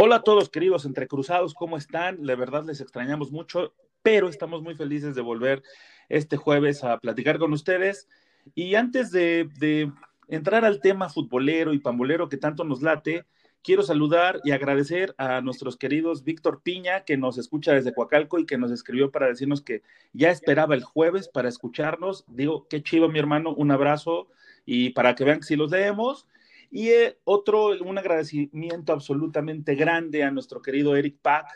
[0.00, 2.22] Hola a todos queridos entrecruzados, ¿cómo están?
[2.22, 5.64] De verdad les extrañamos mucho, pero estamos muy felices de volver
[6.08, 8.08] este jueves a platicar con ustedes.
[8.54, 9.90] Y antes de,
[10.28, 13.26] entrar al tema futbolero y pambolero que tanto nos late,
[13.64, 18.46] quiero saludar y agradecer a nuestros queridos Víctor Piña, que nos escucha desde Coacalco y
[18.46, 22.24] que nos escribió para decirnos que ya esperaba el jueves para escucharnos.
[22.28, 24.28] Digo, qué chido, mi hermano, un abrazo
[24.64, 26.28] y para que vean que si los leemos.
[26.70, 31.46] Y eh, otro, un agradecimiento absolutamente grande a nuestro querido Eric Pack.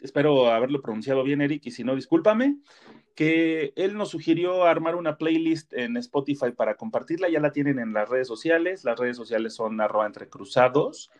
[0.00, 2.58] Espero haberlo pronunciado bien, Eric, y si no, discúlpame.
[3.14, 7.28] Que él nos sugirió armar una playlist en Spotify para compartirla.
[7.28, 8.84] Ya la tienen en las redes sociales.
[8.84, 11.10] Las redes sociales son arroba entrecruzados,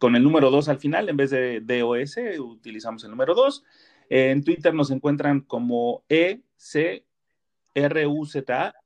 [0.00, 3.62] con el número 2 al final, en vez de DOS, utilizamos el número 2.
[4.08, 7.04] En Twitter nos encuentran como ECRUZA,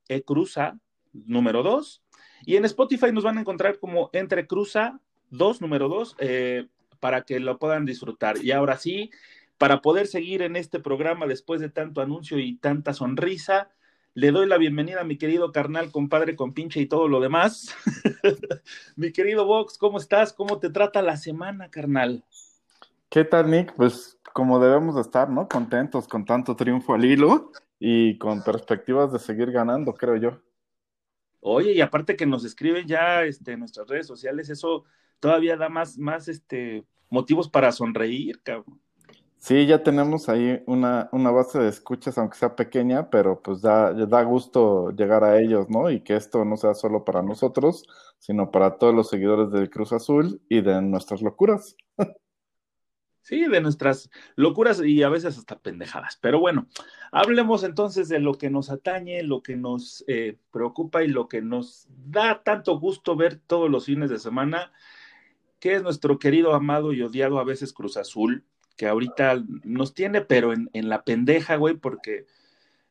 [0.08, 0.76] E Cruza,
[1.12, 2.03] número 2.
[2.46, 5.00] Y en Spotify nos van a encontrar como Entre Cruza
[5.30, 6.66] 2, número 2, eh,
[7.00, 8.38] para que lo puedan disfrutar.
[8.42, 9.10] Y ahora sí,
[9.58, 13.70] para poder seguir en este programa después de tanto anuncio y tanta sonrisa,
[14.14, 17.74] le doy la bienvenida a mi querido carnal, compadre, con pinche y todo lo demás.
[18.96, 20.32] mi querido Vox, ¿cómo estás?
[20.32, 22.24] ¿Cómo te trata la semana, carnal?
[23.08, 23.74] ¿Qué tal, Nick?
[23.74, 25.48] Pues como debemos de estar, ¿no?
[25.48, 30.40] Contentos con tanto triunfo al hilo y con perspectivas de seguir ganando, creo yo.
[31.46, 34.84] Oye, y aparte que nos escriben ya este, en nuestras redes sociales, eso
[35.20, 38.80] todavía da más, más este, motivos para sonreír, cabrón.
[39.36, 43.92] Sí, ya tenemos ahí una, una base de escuchas, aunque sea pequeña, pero pues da,
[43.92, 45.90] da gusto llegar a ellos, ¿no?
[45.90, 47.84] Y que esto no sea solo para nosotros,
[48.18, 51.76] sino para todos los seguidores del Cruz Azul y de nuestras locuras.
[53.24, 56.18] Sí, de nuestras locuras y a veces hasta pendejadas.
[56.20, 56.66] Pero bueno,
[57.10, 61.40] hablemos entonces de lo que nos atañe, lo que nos eh, preocupa y lo que
[61.40, 64.72] nos da tanto gusto ver todos los fines de semana,
[65.58, 68.44] que es nuestro querido, amado y odiado a veces Cruz Azul,
[68.76, 72.26] que ahorita nos tiene, pero en, en la pendeja, güey, porque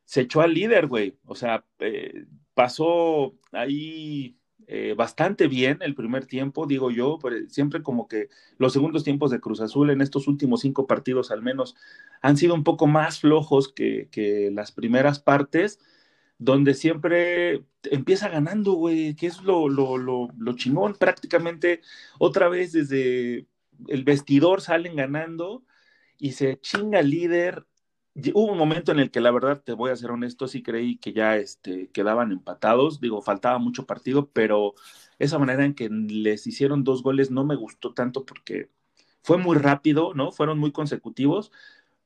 [0.04, 1.16] se echó al líder, güey.
[1.26, 4.36] O sea, eh, pasó ahí
[4.68, 9.32] eh, bastante bien el primer tiempo, digo yo, pero siempre como que los segundos tiempos
[9.32, 11.76] de Cruz Azul en estos últimos cinco partidos al menos
[12.22, 15.80] han sido un poco más flojos que, las primeras partes,
[16.38, 21.82] donde siempre empieza ganando, güey, que es lo, lo, lo, lo chingón, prácticamente
[22.20, 23.48] otra vez desde
[23.88, 25.64] el vestidor salen ganando
[26.18, 27.66] y se chinga líder
[28.34, 30.98] hubo un momento en el que la verdad, te voy a ser honesto, sí creí
[30.98, 34.76] que ya este, quedaban empatados, digo, faltaba mucho partido, pero
[35.20, 38.70] esa manera en que les hicieron dos goles no me gustó tanto porque
[39.24, 40.32] fue muy rápido, ¿no?
[40.32, 41.52] Fueron muy consecutivos,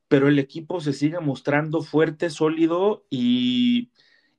[0.07, 3.91] pero el equipo se sigue mostrando fuerte, sólido y,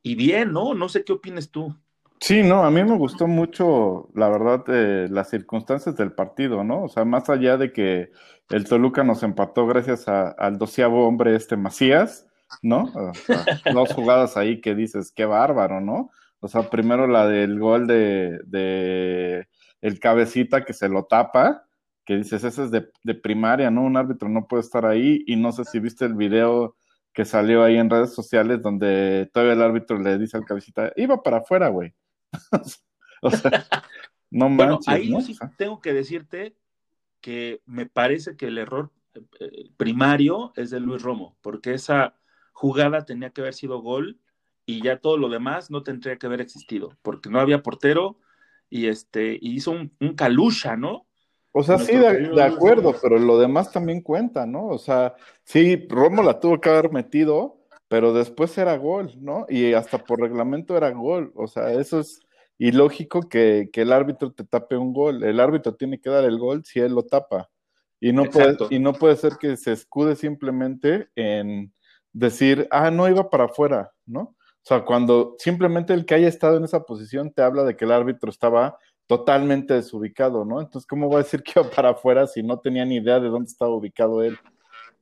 [0.02, 0.74] y bien, ¿no?
[0.74, 1.76] No sé qué opines tú.
[2.20, 6.82] Sí, no, a mí me gustó mucho, la verdad, eh, las circunstancias del partido, ¿no?
[6.82, 8.10] O sea, más allá de que
[8.50, 12.26] el Toluca nos empató gracias al doceavo hombre este Macías,
[12.60, 12.84] ¿no?
[12.94, 16.10] O sea, dos jugadas ahí que dices, qué bárbaro, ¿no?
[16.40, 19.46] O sea, primero la del gol de, de
[19.80, 21.66] el cabecita que se lo tapa,
[22.04, 23.82] que dices, ese es de, de primaria, ¿no?
[23.82, 26.74] Un árbitro no puede estar ahí y no sé si viste el video
[27.12, 31.22] que salió ahí en redes sociales donde todavía el árbitro le dice al cabecita, iba
[31.22, 31.94] para afuera, güey.
[33.22, 33.66] o sea,
[34.30, 34.86] no manches.
[34.86, 35.20] Bueno, ahí ¿no?
[35.20, 36.56] sí tengo que decirte
[37.20, 38.90] que me parece que el error
[39.40, 42.14] eh, primario es de Luis Romo, porque esa
[42.52, 44.18] jugada tenía que haber sido gol
[44.66, 48.18] y ya todo lo demás no tendría que haber existido, porque no había portero
[48.70, 51.06] y este y hizo un, un calucha, ¿no?
[51.52, 54.66] O sea, sí, de, de, acuerdo, pero lo demás también cuenta, ¿no?
[54.66, 57.57] O sea, sí, Romo la tuvo que haber metido,
[57.88, 59.46] pero después era gol, ¿no?
[59.48, 61.32] Y hasta por reglamento era gol.
[61.34, 62.20] O sea, eso es
[62.58, 65.24] ilógico que, que el árbitro te tape un gol.
[65.24, 67.48] El árbitro tiene que dar el gol si él lo tapa.
[68.00, 71.72] Y no, puede, y no puede ser que se escude simplemente en
[72.12, 74.20] decir, ah, no iba para afuera, ¿no?
[74.20, 77.86] O sea, cuando simplemente el que haya estado en esa posición te habla de que
[77.86, 80.60] el árbitro estaba totalmente desubicado, ¿no?
[80.60, 83.28] Entonces, ¿cómo va a decir que iba para afuera si no tenía ni idea de
[83.28, 84.38] dónde estaba ubicado él?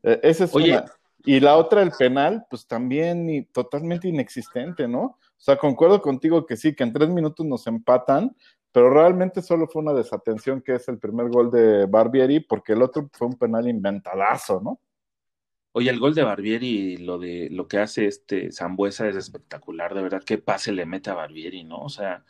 [0.03, 0.85] Eh, esa es Oye, una.
[1.27, 5.03] Y la otra, el penal, pues también totalmente inexistente, ¿no?
[5.03, 8.37] O sea, concuerdo contigo que sí, que en tres minutos nos empatan,
[8.71, 12.83] pero realmente solo fue una desatención que es el primer gol de Barbieri, porque el
[12.83, 14.81] otro fue un penal inventadazo, ¿no?
[15.73, 20.03] Oye, el gol de Barbieri, lo de lo que hace este Zambuesa es espectacular, de
[20.03, 21.79] verdad, qué pase le mete a Barbieri, ¿no?
[21.81, 22.25] O sea,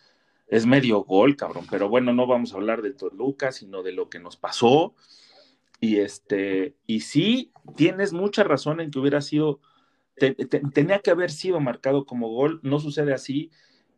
[0.47, 4.09] es medio gol, cabrón, pero bueno, no vamos a hablar de Toluca, sino de lo
[4.09, 4.95] que nos pasó.
[5.81, 9.61] Y este, y sí, tienes mucha razón en que hubiera sido,
[10.73, 13.51] tenía que haber sido marcado como gol, no sucede así,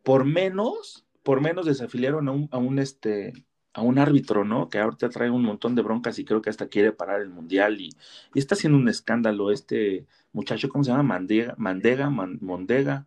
[0.03, 3.33] por menos, por menos desafiliaron a un, a un este,
[3.73, 4.69] a un árbitro, ¿no?
[4.69, 7.79] Que ahorita trae un montón de broncas y creo que hasta quiere parar el mundial
[7.79, 7.89] y,
[8.33, 11.03] está haciendo un escándalo este muchacho, ¿cómo se llama?
[11.03, 13.05] Mandega, Mandega, Mondega.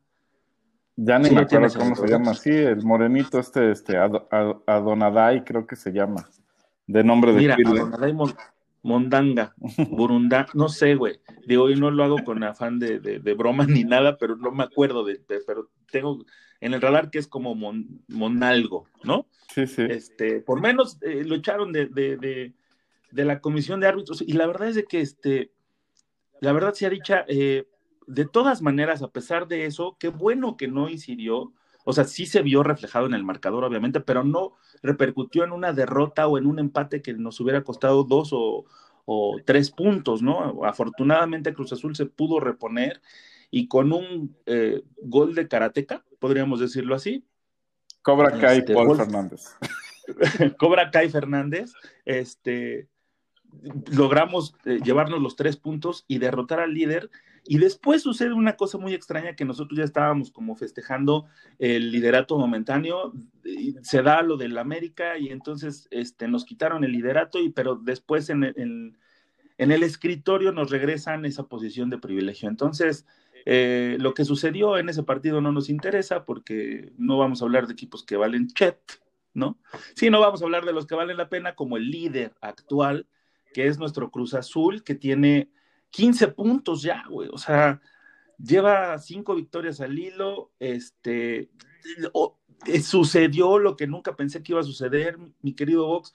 [0.97, 5.75] Ya ni me acuerdo cómo se llama, sí, el morenito este, este, Adonadai creo que
[5.75, 6.29] se llama,
[6.87, 8.15] de nombre de Mira, Adonadai
[8.83, 9.55] Mondanga,
[9.91, 11.21] Burundá, no sé, güey.
[11.47, 14.65] Digo, hoy no lo hago con afán de, de, broma ni nada, pero no me
[14.65, 16.25] acuerdo de, pero tengo
[16.61, 17.55] en el radar que es como
[18.09, 19.27] Monalgo, ¿no?
[19.55, 19.83] Sí, sí.
[19.89, 22.53] Este, por menos eh, lo echaron de, de,
[23.11, 25.53] de, la comisión de árbitros y la verdad es de que, este,
[26.41, 27.67] la verdad se ha dicha, eh,
[28.07, 31.53] de todas maneras, a pesar de eso, qué bueno que no incidió,
[31.85, 35.73] o sea, sí se vio reflejado en el marcador, obviamente, pero no repercutió en una
[35.73, 38.65] derrota o en un empate que nos hubiera costado dos o,
[39.45, 40.65] tres puntos, ¿no?
[40.65, 43.03] Afortunadamente Cruz Azul se pudo reponer
[43.51, 47.25] y con un eh, gol de karateca, podríamos decirlo así.
[48.01, 49.55] Cobra Kai este, Paul Fernández.
[50.59, 51.73] Cobra Kai Fernández,
[52.05, 52.89] este,
[53.91, 57.11] logramos eh, llevarnos los tres puntos y derrotar al líder
[57.45, 61.27] y después sucede una cosa muy extraña que nosotros ya estábamos como festejando
[61.59, 63.13] el liderato momentáneo,
[63.83, 68.31] se da lo del América y entonces este, nos quitaron el liderato, y, pero después
[68.31, 68.97] en el,
[69.59, 72.49] en el escritorio nos regresan esa posición de privilegio.
[72.49, 73.07] Entonces,
[73.45, 77.67] eh, lo que sucedió en ese partido no nos interesa porque no vamos a hablar
[77.67, 78.79] de equipos que valen chet,
[79.35, 79.59] ¿no?
[79.95, 83.07] Sí, no vamos a hablar de los que valen la pena como el líder actual,
[83.53, 85.51] que es nuestro Cruz Azul, que tiene
[85.93, 87.29] 15 puntos ya, güey.
[87.33, 87.81] O sea,
[88.43, 90.51] lleva cinco victorias al hilo.
[90.59, 91.51] Este,
[92.67, 96.13] eh, sucedió lo que nunca pensé que iba a suceder, mi querido Vox.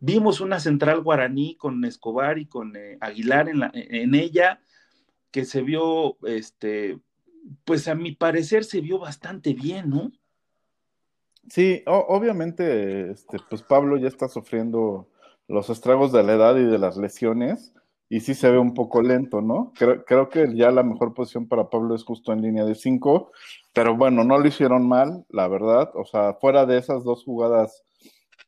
[0.00, 4.60] Vimos una central guaraní con Escobar y con eh, Aguilar en, la, en ella,
[5.30, 6.98] que se vio, este,
[7.64, 10.12] pues a mi parecer se vio bastante bien, ¿no?
[11.50, 15.08] Sí, obviamente, este, pues Pablo ya está sufriendo
[15.48, 17.74] los estragos de la edad y de las lesiones
[18.08, 19.72] y sí se ve un poco lento, ¿no?
[19.76, 23.32] Creo, creo, que ya la mejor posición para Pablo es justo en línea de cinco,
[23.74, 25.90] pero bueno, no lo hicieron mal, la verdad.
[25.94, 27.84] O sea, fuera de esas dos jugadas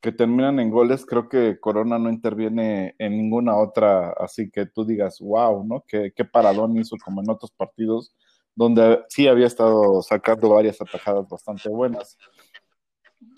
[0.01, 4.87] que terminan en goles, creo que Corona no interviene en ninguna otra, así que tú
[4.87, 5.85] digas, wow, ¿no?
[5.87, 8.15] Qué, qué paradón hizo como en otros partidos,
[8.55, 12.17] donde sí había estado sacando varias atajadas bastante buenas.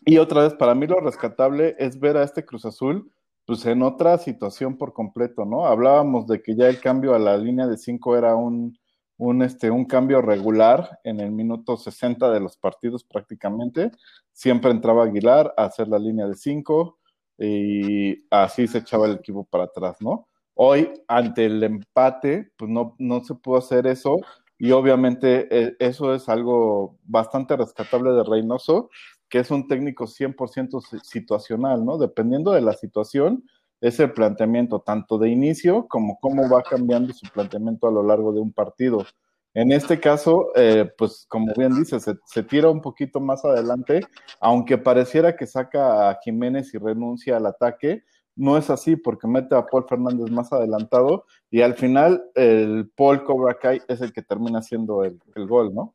[0.05, 3.11] Y otra vez, para mí lo rescatable es ver a este Cruz Azul
[3.53, 5.67] pues en otra situación por completo, ¿no?
[5.67, 8.79] Hablábamos de que ya el cambio a la línea de 5 era un,
[9.19, 13.91] un, este, un cambio regular en el minuto 60 de los partidos prácticamente.
[14.33, 16.99] Siempre entraba Aguilar a hacer la línea de 5
[17.37, 20.29] y así se echaba el equipo para atrás, ¿no?
[20.55, 24.17] Hoy, ante el empate, pues no, no se pudo hacer eso
[24.59, 28.89] y obviamente eh, eso es algo bastante rescatable de Reynoso,
[29.33, 31.97] que es un técnico 100% situacional, ¿no?
[31.97, 33.43] Dependiendo de la situación,
[33.81, 38.35] es el planteamiento tanto de inicio como cómo va cambiando su planteamiento a lo largo
[38.35, 39.07] de un partido.
[39.55, 44.03] En este caso, eh, pues como bien dice, se, tira un poquito más adelante,
[44.39, 48.03] aunque pareciera que saca a Jiménez y renuncia al ataque,
[48.37, 53.25] no es así porque mete a Paul Fernández más adelantado y al final el Paul
[53.25, 55.95] Cobra Kai es el que termina haciendo el, el gol, ¿no?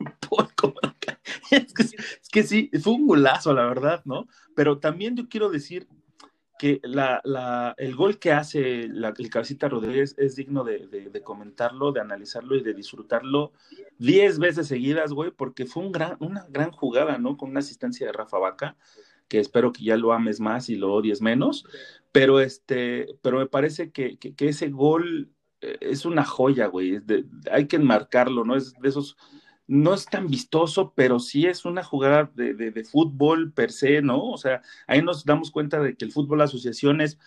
[1.50, 4.28] Es, que, sí, fue un golazo, la verdad, ¿no?
[4.54, 5.88] Pero también yo quiero decir
[6.58, 12.54] que la, el gol que hace el Cabecita Rodríguez es digno de, comentarlo, de analizarlo
[12.54, 13.52] y de disfrutarlo
[13.98, 17.36] diez veces seguidas, güey, porque fue un gran, una gran jugada, ¿no?
[17.36, 18.76] Con una asistencia de Rafa Vaca,
[19.26, 21.64] que espero que ya lo ames más y lo odies menos,
[22.12, 25.30] pero este, pero me parece que, ese gol
[25.62, 27.00] eh, es una joya, güey,
[27.50, 28.54] hay que enmarcarlo, ¿no?
[28.54, 29.16] Es de esos
[29.70, 34.20] no es tan vistoso, pero sí es una jugada de, fútbol per se, ¿no?
[34.24, 37.18] O sea, ahí nos damos cuenta de que el fútbol asociación es,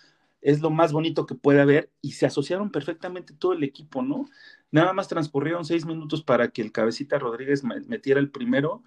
[0.60, 4.28] lo más bonito que puede haber y se asociaron perfectamente todo el equipo, ¿no?
[4.70, 8.82] Nada más transcurrieron seis minutos para que el cabecita Rodríguez metiera el primero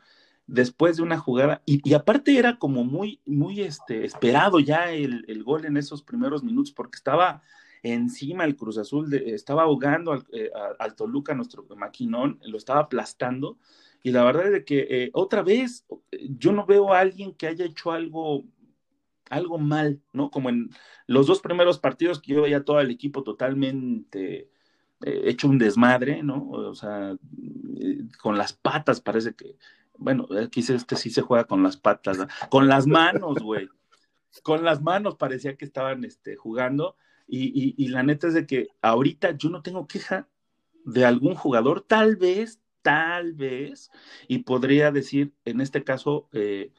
[0.45, 5.43] después de una jugada y, aparte era como muy, muy este, esperado ya el, el
[5.43, 7.41] gol en esos primeros minutos porque estaba
[7.93, 13.57] encima el Cruz Azul estaba ahogando al, eh, al, Toluca, nuestro maquinón, lo estaba aplastando.
[14.03, 17.65] y la verdad es que eh, otra vez yo no veo a alguien que haya
[17.65, 18.45] hecho algo
[19.29, 20.29] algo mal, ¿no?
[20.31, 20.69] Como en
[21.05, 24.49] los dos primeros partidos que yo veía todo el equipo totalmente
[25.01, 26.49] eh, hecho un desmadre, ¿no?
[26.49, 27.15] O sea,
[27.79, 29.57] eh, con las patas parece que,
[29.97, 32.17] bueno, aquí este sí se juega con las patas,
[32.49, 33.69] con las manos, güey.
[34.43, 36.95] Con las manos parecía que estaban este, jugando
[37.27, 40.27] y, la neta es de que ahorita yo no tengo queja
[40.85, 43.91] de algún jugador, tal vez, tal vez,
[44.27, 46.71] y podría decir, en este caso, eh,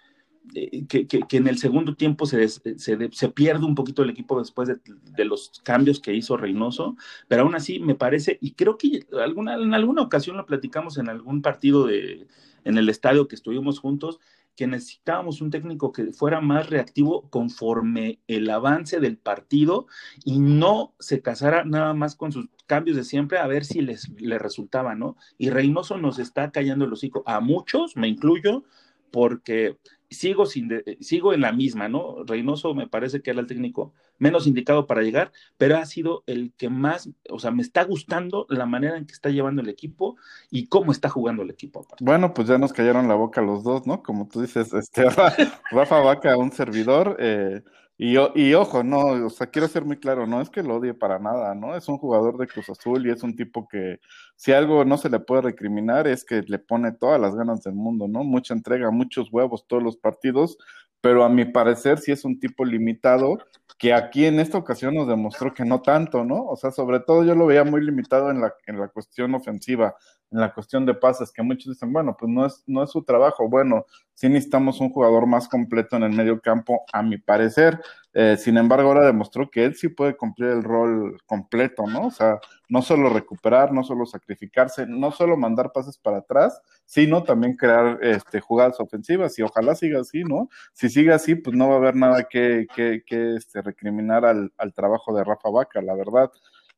[0.54, 5.24] eh, que, en el segundo tiempo se, se, pierde un poquito el equipo después de,
[5.26, 6.96] los cambios que hizo Reynoso,
[7.28, 11.10] pero aún así me parece, y creo que alguna, en alguna ocasión lo platicamos en
[11.10, 12.26] algún partido de,
[12.64, 14.20] en el estadio que estuvimos juntos,
[14.58, 19.86] que necesitábamos un técnico que fuera más reactivo conforme el avance del partido
[20.24, 24.08] y no se casara nada más con sus cambios de siempre a ver si les,
[24.20, 25.16] les resultaba, ¿no?
[25.38, 28.64] Y Reynoso nos está callando el hocico a muchos, me incluyo,
[29.12, 29.78] porque
[30.10, 32.24] sigo, sin sigo en la misma, ¿no?
[32.24, 36.52] Reynoso me parece que era el técnico menos indicado para llegar, pero ha sido el
[36.56, 40.16] que más, o sea, me está gustando la manera en que está llevando el equipo
[40.50, 41.86] y cómo está jugando el equipo.
[42.00, 44.02] Bueno, pues ya nos callaron la boca los dos, ¿no?
[44.02, 45.04] Como tú dices, este,
[45.70, 47.62] Rafa Vaca, un servidor, eh,
[48.00, 50.94] y, y ojo, no, o sea, quiero ser muy claro, no es que lo odie
[50.94, 51.76] para nada, ¿no?
[51.76, 53.98] Es un jugador de Cruz Azul y es un tipo que,
[54.36, 57.74] si algo no se le puede recriminar, es que le pone todas las ganas del
[57.74, 58.22] mundo, ¿no?
[58.22, 60.58] Mucha entrega, muchos huevos todos los partidos,
[61.00, 63.38] pero a mi parecer sí es un tipo limitado,
[63.78, 66.44] que aquí en esta ocasión nos demostró que no tanto, ¿no?
[66.46, 69.96] O sea, sobre todo yo lo veía muy limitado en la, en la cuestión ofensiva
[70.30, 73.02] en la cuestión de pases, que muchos dicen, bueno, pues no es, no es su
[73.02, 73.48] trabajo.
[73.48, 77.80] Bueno, sí necesitamos un jugador más completo en el medio campo, a mi parecer.
[78.12, 82.08] Eh, sin embargo, ahora demostró que él sí puede cumplir el rol completo, ¿no?
[82.08, 87.22] O sea, no solo recuperar, no solo sacrificarse, no solo mandar pases para atrás, sino
[87.22, 90.48] también crear este, jugadas ofensivas y ojalá siga así, ¿no?
[90.72, 94.52] Si sigue así, pues no va a haber nada que, que, que este, recriminar al,
[94.58, 96.30] al trabajo de Rafa Vaca, la verdad.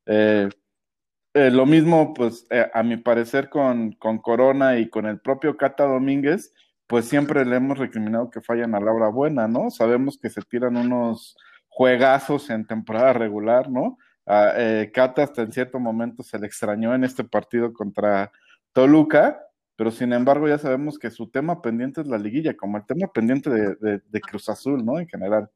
[0.07, 0.49] Eh,
[1.35, 5.57] eh, lo mismo, pues, eh, a mi parecer, con, con, Corona y con el propio
[5.57, 6.53] Cata Domínguez,
[6.87, 9.71] pues siempre le hemos recriminado que fallan a la hora buena, ¿no?
[9.71, 11.37] Sabemos que se tiran unos
[11.69, 13.99] juegazos en temporada regular, ¿no?
[14.27, 18.33] A, eh, Cata hasta en cierto momento se le extrañó en este partido contra
[18.73, 19.41] Toluca,
[19.77, 23.07] pero sin embargo ya sabemos que su tema pendiente es la liguilla, como el tema
[23.13, 24.99] pendiente de, de Cruz Azul, ¿no?
[24.99, 25.51] En general.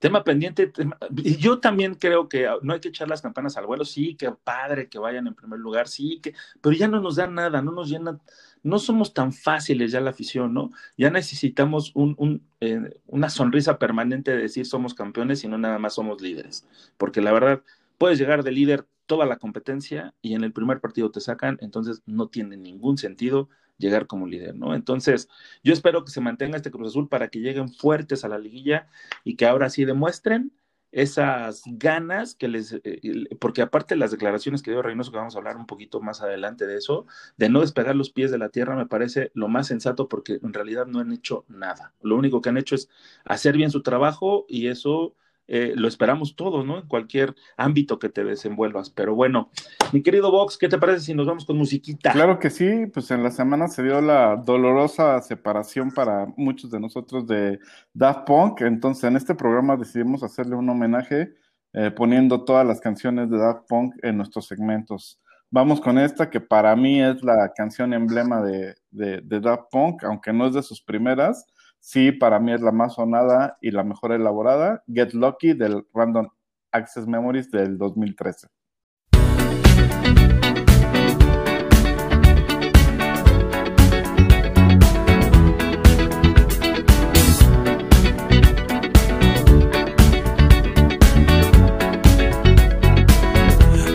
[0.00, 0.72] Tema pendiente,
[1.18, 4.32] y yo también creo que no hay que echar las campanas al vuelo, sí, que
[4.32, 7.70] padre que vayan en primer lugar, sí, que, pero ya no nos da nada, no
[7.70, 8.18] nos llena,
[8.62, 10.70] no somos tan fáciles ya la afición, ¿no?
[10.96, 15.78] Ya necesitamos un, un, eh, una sonrisa permanente de decir somos campeones y no nada
[15.78, 16.66] más somos líderes,
[16.96, 17.62] porque la verdad,
[17.98, 22.02] puedes llegar de líder toda la competencia y en el primer partido te sacan, entonces
[22.06, 24.74] no tiene ningún sentido llegar como líder, ¿no?
[24.74, 25.28] Entonces,
[25.64, 28.88] yo espero que se mantenga este Cruz Azul para que lleguen fuertes a la liguilla
[29.24, 30.52] y que ahora sí demuestren
[30.92, 33.00] esas ganas que les, eh,
[33.40, 36.66] porque aparte las declaraciones que dio Reynoso, que vamos a hablar un poquito más adelante
[36.66, 37.06] de eso,
[37.36, 40.52] de no despegar los pies de la tierra, me parece lo más sensato porque en
[40.52, 41.94] realidad no han hecho nada.
[42.02, 42.88] Lo único que han hecho es
[43.24, 45.14] hacer bien su trabajo y eso
[45.52, 46.78] eh, lo esperamos todos, ¿no?
[46.78, 48.88] En cualquier ámbito que te desenvuelvas.
[48.88, 49.50] Pero bueno,
[49.92, 52.12] mi querido Vox, ¿qué te parece si nos vamos con musiquita?
[52.12, 56.78] Claro que sí, pues en la semana se dio la dolorosa separación para muchos de
[56.78, 57.58] nosotros de
[57.92, 61.34] Daft Punk, entonces en este programa decidimos hacerle un homenaje
[61.72, 65.20] eh, poniendo todas las canciones de Daft Punk en nuestros segmentos.
[65.50, 70.04] Vamos con esta que para mí es la canción emblema de, de, de Daft Punk,
[70.04, 71.44] aunque no es de sus primeras,
[71.82, 76.28] Sí, para mí es la más sonada y la mejor elaborada, Get Lucky del Random
[76.72, 78.50] Access Memories del 2013.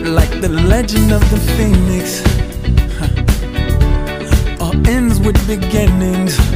[0.04, 2.22] Like the legend of the phoenix,
[4.60, 6.55] all ends with beginnings.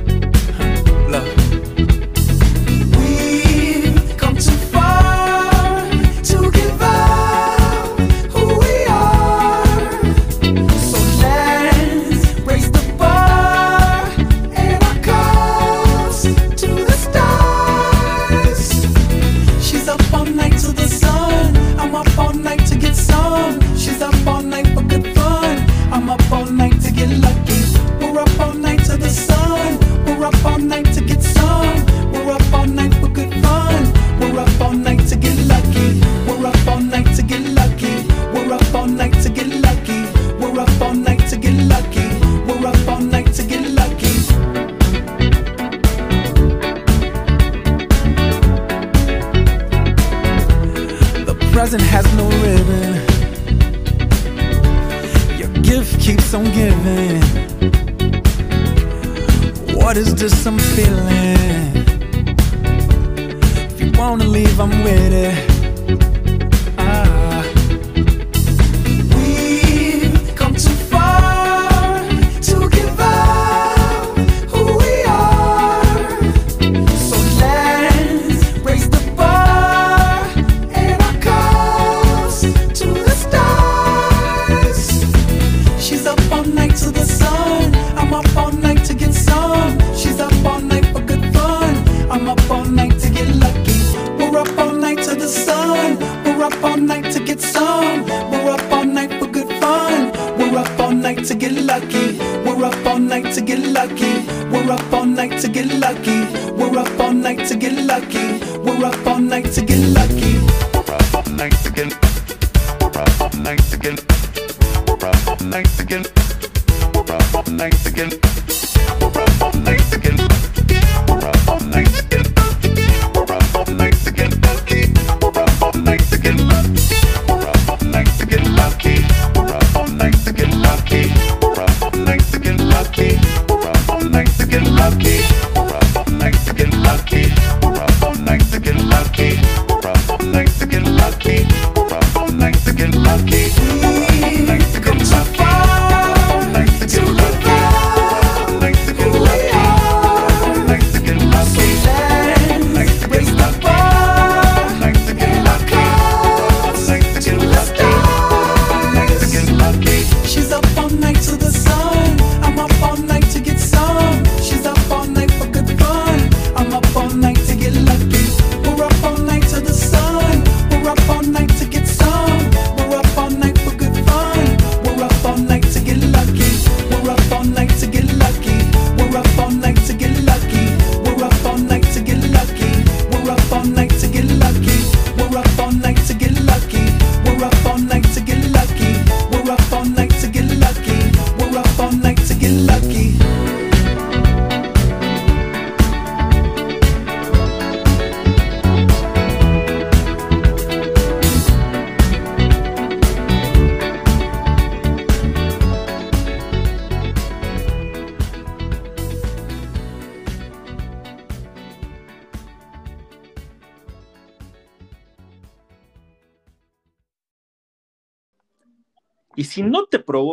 [60.21, 61.30] just some feeling.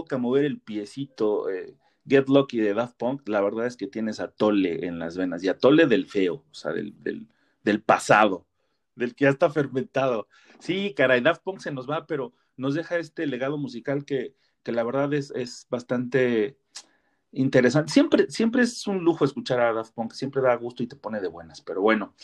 [0.09, 4.18] Provoca mover el piecito, eh, Get Lucky de Daft Punk, la verdad es que tienes
[4.21, 6.94] a Tole en las venas, y a Tole del feo, o sea, del,
[7.62, 8.47] del, pasado,
[8.94, 10.27] del que ya está fermentado.
[10.59, 14.73] Sí, caray, Daft Punk se nos va, pero nos deja este legado musical que, que
[14.73, 16.59] la verdad es, es bastante
[17.31, 17.92] interesante.
[17.92, 21.21] Siempre, siempre es un lujo escuchar a Daft Punk, siempre da gusto y te pone
[21.21, 22.14] de buenas, pero bueno.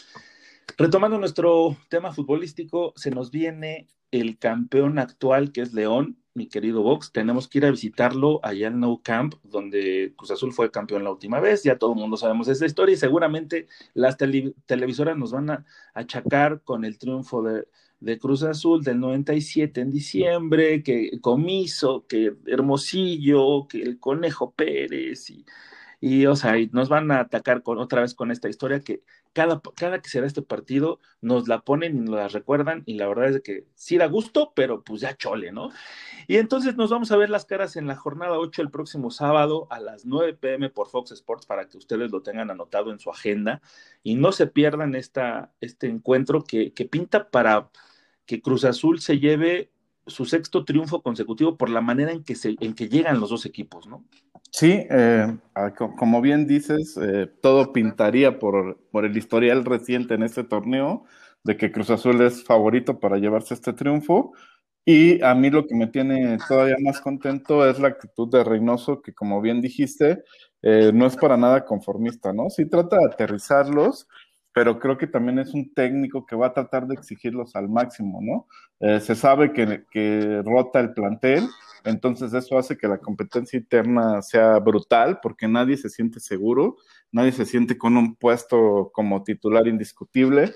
[0.78, 6.82] Retomando nuestro tema futbolístico, se nos viene el campeón actual que es León, mi querido
[6.82, 11.04] Vox, tenemos que ir a visitarlo allá en Nou Camp, donde Cruz Azul fue campeón
[11.04, 15.32] la última vez, ya todo el mundo sabemos esa historia y seguramente las televisoras nos
[15.32, 17.68] van a achacar con el triunfo de,
[18.00, 25.30] de Cruz Azul del 97 en diciembre, que Comiso, que Hermosillo, que el Conejo Pérez
[25.30, 25.44] y
[26.04, 29.02] y, o sea, nos van a atacar con, otra vez con esta historia que
[29.34, 32.94] cada, cada que se da este partido nos la ponen y nos la recuerdan y
[32.94, 35.70] la verdad es que sí da gusto, pero pues ya chole, ¿no?
[36.28, 39.66] Y entonces nos vamos a ver las caras en la jornada 8 el próximo sábado
[39.70, 43.10] a las 9 pm por Fox Sports para que ustedes lo tengan anotado en su
[43.10, 43.60] agenda
[44.02, 47.70] y no se pierdan esta, este encuentro que, que pinta para
[48.26, 49.73] que Cruz Azul se lleve
[50.06, 53.46] su sexto triunfo consecutivo por la manera en que, se, en que llegan los dos
[53.46, 54.04] equipos, ¿no?
[54.50, 55.36] Sí, eh,
[55.98, 61.04] como bien dices, eh, todo pintaría por, por, el historial reciente en este torneo
[61.42, 64.32] de que Cruz Azul es favorito para llevarse este triunfo.
[64.86, 69.00] Y a mí lo que me tiene todavía más contento es la actitud de Reynoso,
[69.00, 70.22] que como bien dijiste,
[70.62, 72.50] eh, no es para nada conformista, ¿no?
[72.50, 74.06] Sí trata de aterrizarlos,
[74.54, 78.20] pero creo que también es un técnico que va a tratar de exigirlos al máximo,
[78.22, 78.46] ¿no?
[79.00, 81.48] se sabe que, rota el plantel,
[81.84, 86.76] entonces eso hace que la competencia interna sea brutal porque nadie se siente seguro,
[87.10, 90.54] nadie se siente con un puesto como titular indiscutible.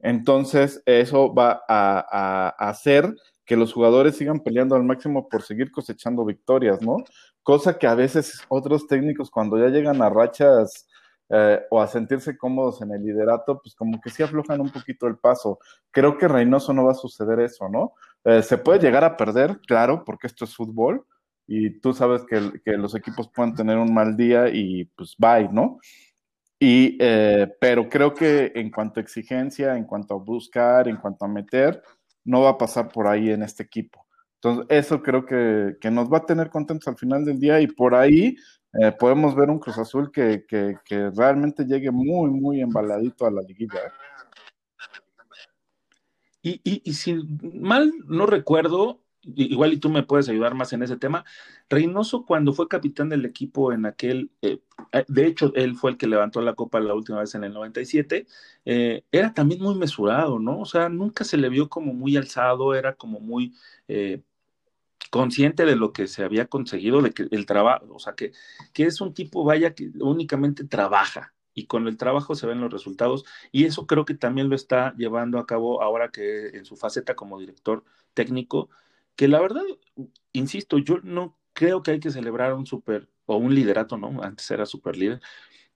[0.00, 6.24] Entonces eso va a, hacer que los jugadores sigan peleando al máximo por seguir cosechando
[6.24, 6.96] victorias, ¿no?
[7.42, 10.88] Cosa que a veces otros técnicos cuando ya llegan a rachas
[11.30, 15.06] eh, o a sentirse cómodos en el liderato, pues como que sí aflojan un poquito
[15.06, 15.58] el paso.
[15.90, 17.94] Creo que Reynoso no va a suceder eso, ¿no?
[18.24, 21.06] Eh, se puede llegar a perder, claro, porque esto es fútbol
[21.46, 25.48] y tú sabes que, que los equipos pueden tener un mal día y pues bye,
[25.50, 25.78] ¿no?
[26.58, 31.24] Y, eh, pero creo que en cuanto a exigencia, en cuanto a buscar, en cuanto
[31.24, 31.82] a meter,
[32.24, 34.06] no va a pasar por ahí en este equipo.
[34.36, 37.66] Entonces, eso creo que, que nos va a tener contentos al final del día y
[37.66, 38.36] por ahí
[38.80, 43.30] eh, podemos ver un Cruz Azul que, que, que, realmente llegue muy, muy embaladito a
[43.30, 43.78] la liguilla.
[43.78, 43.92] ¿eh?
[46.42, 47.14] Y, y, y, si
[47.54, 51.24] mal no recuerdo, igual y tú me puedes ayudar más en ese tema,
[51.68, 54.60] Reynoso cuando fue capitán del equipo en aquel, eh,
[54.92, 57.52] eh de hecho él fue el que levantó la copa la última vez en el
[57.52, 58.26] 97,
[58.64, 60.60] eh, era también muy mesurado, ¿no?
[60.60, 63.54] O sea, nunca se le vio como muy alzado, era como muy...
[63.88, 64.22] Eh,
[65.10, 68.32] consciente de lo que se había conseguido, de que el trabajo, o sea, que,
[68.72, 72.72] que es un tipo, vaya, que únicamente trabaja, y con el trabajo se ven los
[72.72, 76.76] resultados y eso creo que también lo está llevando a cabo ahora que en su
[76.76, 78.70] faceta como director técnico,
[79.16, 79.62] que la verdad,
[80.32, 84.22] insisto, yo no creo que hay que celebrar un super o un liderato, ¿no?
[84.22, 85.20] Antes era super líder.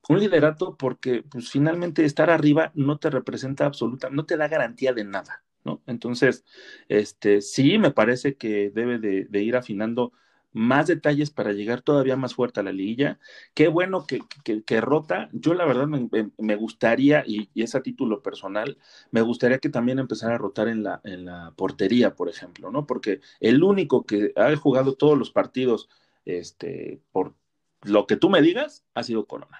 [0.09, 4.93] Un liderato porque pues finalmente estar arriba no te representa absoluta, no te da garantía
[4.93, 5.45] de nada.
[5.65, 5.83] ¿No?
[5.87, 6.45] Entonces,
[6.89, 10.13] este, sí, me parece que debe de, ir afinando
[10.53, 13.19] más detalles para llegar todavía más fuerte a la liguilla.
[13.55, 15.29] Qué bueno que, que, que rota.
[15.33, 18.79] Yo la verdad me, me gustaría, y, y, es a título personal,
[19.11, 22.87] me gustaría que también empezara a rotar en la, en la portería, por ejemplo, ¿no?
[22.87, 25.89] Porque el único que ha jugado todos los partidos
[26.25, 27.35] este, por
[27.83, 29.59] lo que tú me digas ha sido Corona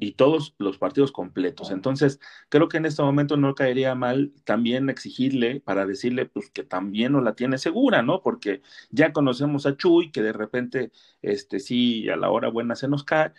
[0.00, 1.70] y todos los partidos completos.
[1.70, 6.62] Entonces, creo que en este momento no caería mal también exigirle para decirle pues que
[6.62, 8.22] también no la tiene segura, ¿no?
[8.22, 12.88] Porque ya conocemos a Chuy, que de repente, este sí, a la hora buena se
[12.88, 13.32] nos cae,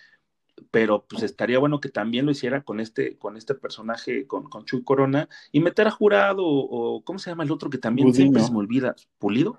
[0.71, 4.65] pero pues estaría bueno que también lo hiciera con este, con este personaje, con, con
[4.65, 8.07] Chuy Corona, y meter a jurado, o, o ¿cómo se llama el otro que también
[8.07, 8.23] Budino.
[8.23, 8.95] siempre se me olvida?
[9.17, 9.57] ¿Pulido?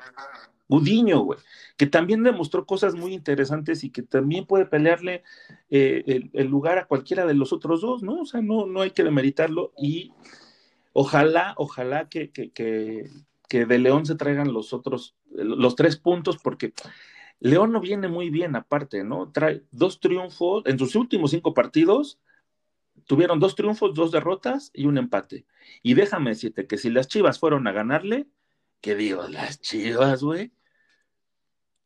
[0.71, 1.41] Gudiño, güey,
[1.77, 5.25] que también demostró cosas muy interesantes y que también puede pelearle
[5.69, 8.21] eh, el, lugar a cualquiera de los otros dos, ¿no?
[8.21, 10.13] O sea, no, no hay que demeritarlo y
[10.93, 13.11] ojalá, ojalá que, que, que,
[13.49, 16.73] que de León se traigan los otros, los tres puntos, porque
[17.41, 19.33] León no viene muy bien aparte, ¿no?
[19.33, 22.21] Trae dos triunfos, en sus últimos cinco partidos,
[23.09, 25.47] tuvieron dos triunfos, dos derrotas y un empate.
[25.83, 28.29] Y déjame decirte que si las Chivas fueron a ganarle,
[28.81, 29.27] ¿qué digo?
[29.27, 30.53] Las Chivas, güey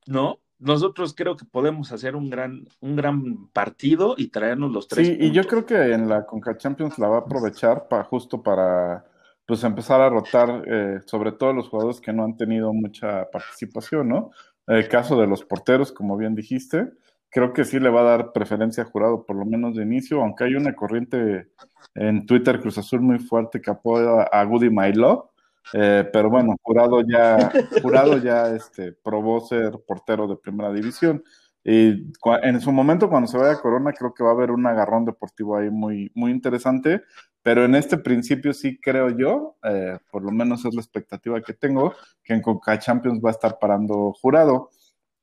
[0.07, 0.41] ¿no?
[0.59, 5.07] Nosotros creo que podemos hacer un gran, un gran partido y traernos los tres.
[5.07, 5.29] Sí, puntos.
[5.29, 9.05] y yo creo que en la Conca Champions la va a aprovechar para justo para
[9.47, 14.09] pues empezar a rotar, eh, sobre todo los jugadores que no han tenido mucha participación,
[14.09, 14.31] ¿no?
[14.67, 16.89] El caso de los porteros, como bien dijiste,
[17.29, 20.23] creo que sí le va a dar preferencia a jurado, por lo menos de inicio,
[20.23, 21.49] aunque hay una corriente
[21.95, 25.27] en Twitter Cruz Azul muy fuerte que apoya a Goody My Love,
[25.73, 27.51] eh, pero bueno, Jurado ya,
[27.83, 31.23] Jurado ya este, probó ser portero de primera división.
[31.67, 34.67] Y en su momento, cuando se vaya a Corona, creo que va a haber un
[34.67, 37.03] agarrón deportivo ahí muy, muy interesante.
[37.43, 41.55] Pero en este principio sí creo yo, eh, por lo menos es la expectativa que
[41.55, 44.71] tengo, que en Coca Champions va a estar parando Jurado.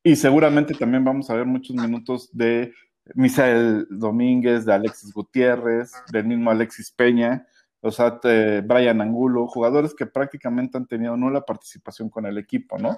[0.03, 2.73] Y seguramente también vamos a ver muchos minutos de
[3.13, 7.45] Misael Domínguez, de Alexis Gutiérrez, del mismo Alexis Peña
[7.81, 12.77] o sea, te, Brian Angulo, jugadores que prácticamente han tenido nula participación con el equipo,
[12.77, 12.95] ¿no?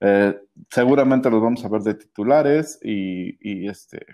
[0.00, 0.40] Eh,
[0.70, 4.06] seguramente los vamos a ver de titulares y, y, este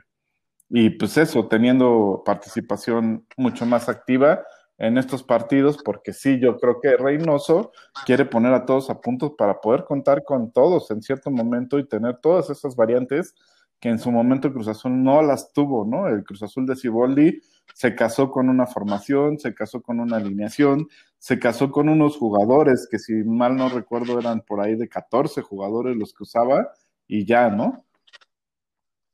[0.69, 4.43] y pues eso, teniendo participación mucho más activa
[4.79, 7.73] en estos partidos, porque sí, yo creo que Reynoso
[8.05, 11.87] quiere poner a todos a punto para poder contar con todos en cierto momento y
[11.87, 13.35] tener todas esas variantes
[13.81, 16.09] que en su momento Cruz Azul no las tuvo, ¿no?
[16.09, 17.41] El Cruz Azul de Ciboldi
[17.75, 22.89] se casó con una formación, se casó con una alineación, se casó con unos jugadores
[22.91, 26.71] que si mal no recuerdo eran por ahí de 14 jugadores los que usaba
[27.07, 27.85] y ya, ¿no?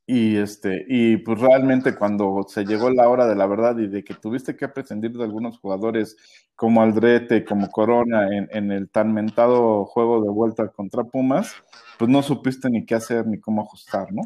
[0.05, 4.03] Y este, y pues realmente cuando se llegó la hora de la verdad y de
[4.03, 6.17] que tuviste que prescindir de algunos jugadores
[6.55, 11.53] como Aldrete, como Corona, en, en el tan mentado juego de vuelta contra Pumas,
[11.97, 14.23] pues no supiste ni qué hacer ni cómo ajustar, ¿no?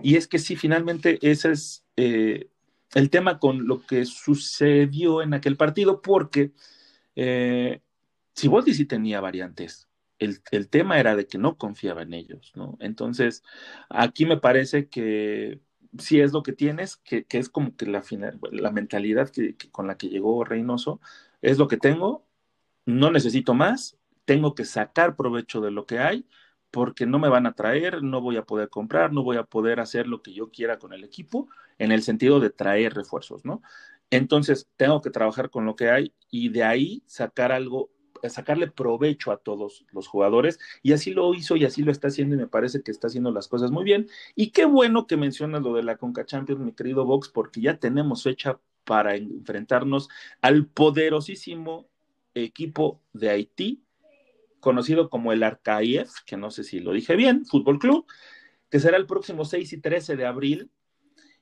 [0.00, 2.50] Y es que sí, finalmente ese es eh,
[2.94, 6.52] el tema con lo que sucedió en aquel partido, porque
[7.14, 7.80] eh,
[8.34, 9.88] Siboldi sí tenía variantes.
[10.18, 12.78] El, el, tema era de que no confiaba en ellos, ¿no?
[12.80, 13.42] Entonces,
[13.90, 15.60] aquí me parece que
[15.98, 19.56] sí es lo que tienes, que, que es como que la, final, la mentalidad que,
[19.70, 21.00] con la que llegó Reynoso,
[21.42, 22.26] es lo que tengo,
[22.86, 26.26] no necesito más, tengo que sacar provecho de lo que hay
[26.70, 29.80] porque no me van a traer, no voy a poder comprar, no voy a poder
[29.80, 31.48] hacer lo que yo quiera con el equipo,
[31.78, 33.62] en el sentido de traer refuerzos, ¿no?
[34.10, 37.90] Entonces, tengo que trabajar con lo que hay y de ahí sacar algo,
[38.28, 40.58] sacarle provecho a todos los jugadores.
[40.82, 43.30] Y así lo hizo y así lo está haciendo y me parece que está haciendo
[43.32, 44.08] las cosas muy bien.
[44.34, 47.78] Y qué bueno que mencionas lo de la Conca Champions, mi querido Vox, porque ya
[47.78, 50.08] tenemos fecha para enfrentarnos
[50.40, 51.88] al poderosísimo
[52.34, 53.82] equipo de Haití,
[54.60, 58.06] conocido como el Arcaïef, que no sé si lo dije bien, Fútbol Club,
[58.70, 60.70] que será el próximo 6 y 13 de abril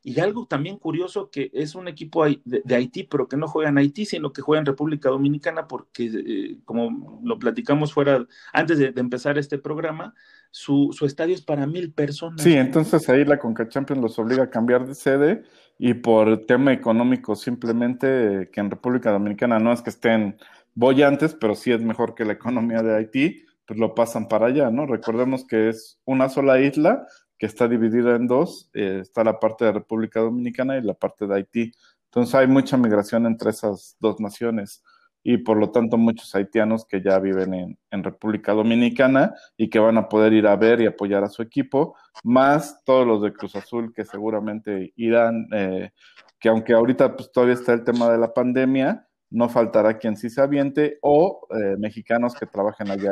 [0.06, 3.78] y algo también curioso que es un equipo de, Haití, pero que no juega en
[3.78, 8.92] Haití, sino que juega en República Dominicana, porque eh, como lo platicamos fuera antes de,
[8.96, 10.14] empezar este programa,
[10.50, 12.42] su, su, estadio es para mil personas.
[12.42, 15.42] Sí, entonces ahí la Conca Champions los obliga a cambiar de sede
[15.78, 20.36] y por tema económico simplemente que en República Dominicana no es que estén
[20.74, 24.70] bollantes, pero sí es mejor que la economía de Haití, pues lo pasan para allá,
[24.70, 24.86] ¿no?
[24.86, 27.06] Recordemos que es una sola isla
[27.38, 31.26] que está dividida en dos, eh, está la parte de República Dominicana y la parte
[31.26, 31.72] de Haití.
[32.06, 34.82] Entonces hay mucha migración entre esas dos naciones
[35.24, 39.78] y por lo tanto muchos haitianos que ya viven en, en, República Dominicana y que
[39.78, 43.32] van a poder ir a ver y apoyar a su equipo, más todos los de
[43.32, 45.92] Cruz Azul que seguramente irán, eh,
[46.38, 50.30] que aunque ahorita pues, todavía está el tema de la pandemia, no faltará quien sí
[50.30, 53.10] se aviente o eh, mexicanos que trabajen allá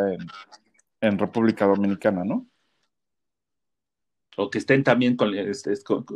[1.00, 2.46] en, República Dominicana, ¿no?
[4.36, 5.74] o que estén también este,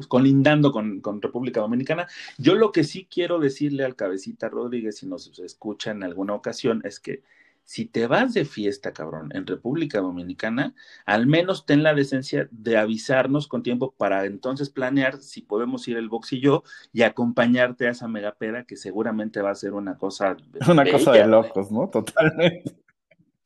[0.08, 2.06] colindando con, con, República Dominicana.
[2.38, 6.80] Yo lo que sí quiero decirle al cabecita Rodríguez, si nos escucha en alguna ocasión,
[6.84, 7.22] es que
[7.66, 10.72] si te vas de fiesta, cabrón, en República Dominicana,
[11.04, 15.96] al menos ten la decencia de avisarnos con tiempo para entonces planear si podemos ir
[15.96, 19.98] el box y yo y acompañarte a esa megapeda que seguramente va a ser una
[19.98, 20.36] cosa.
[20.68, 21.88] Una cosa de locos, ¿no?
[21.88, 22.76] Totalmente.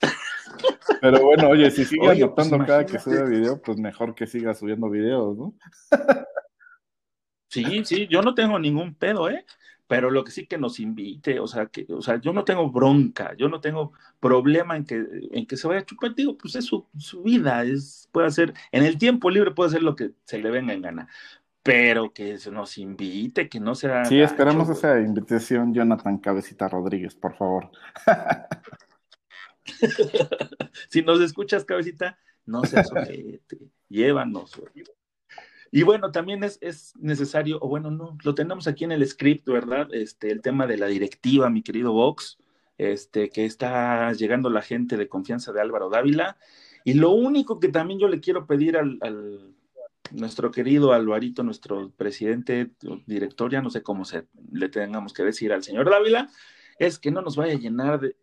[1.01, 4.53] Pero bueno, oye, si sigue pues anotando cada que sube video, pues mejor que siga
[4.53, 5.55] subiendo videos, ¿no?
[7.49, 9.47] Sí, sí, yo no tengo ningún pedo, ¿eh?
[9.91, 12.71] Pero lo que sí que nos invite, o sea, que, o sea, yo no tengo
[12.71, 16.55] bronca, yo no tengo problema en que, en que se vaya a chupar, digo, pues
[16.55, 20.13] es su, su vida, es, puede hacer, en el tiempo libre puede hacer lo que
[20.23, 21.09] se le venga en gana,
[21.65, 24.05] pero que se nos invite, que no sea.
[24.05, 27.73] Sí, esperamos esa invitación, Jonathan Cabecita Rodríguez, por favor.
[30.89, 34.53] si nos escuchas, cabecita, no seas ojete, llévanos.
[35.71, 39.49] Y bueno, también es, es, necesario, o bueno, no, lo tenemos aquí en el script,
[39.49, 39.89] ¿verdad?
[39.93, 42.39] Este, el tema de la directiva, mi querido Vox,
[42.77, 46.37] este, que está llegando la gente de confianza de Álvaro Dávila.
[46.85, 49.55] Y lo único que también yo le quiero pedir al, al
[50.13, 52.71] nuestro querido Alvarito, nuestro presidente,
[53.07, 56.31] director, ya no sé cómo se, le tengamos que decir al señor Dávila,
[56.79, 58.17] es que no nos vaya a llenar de,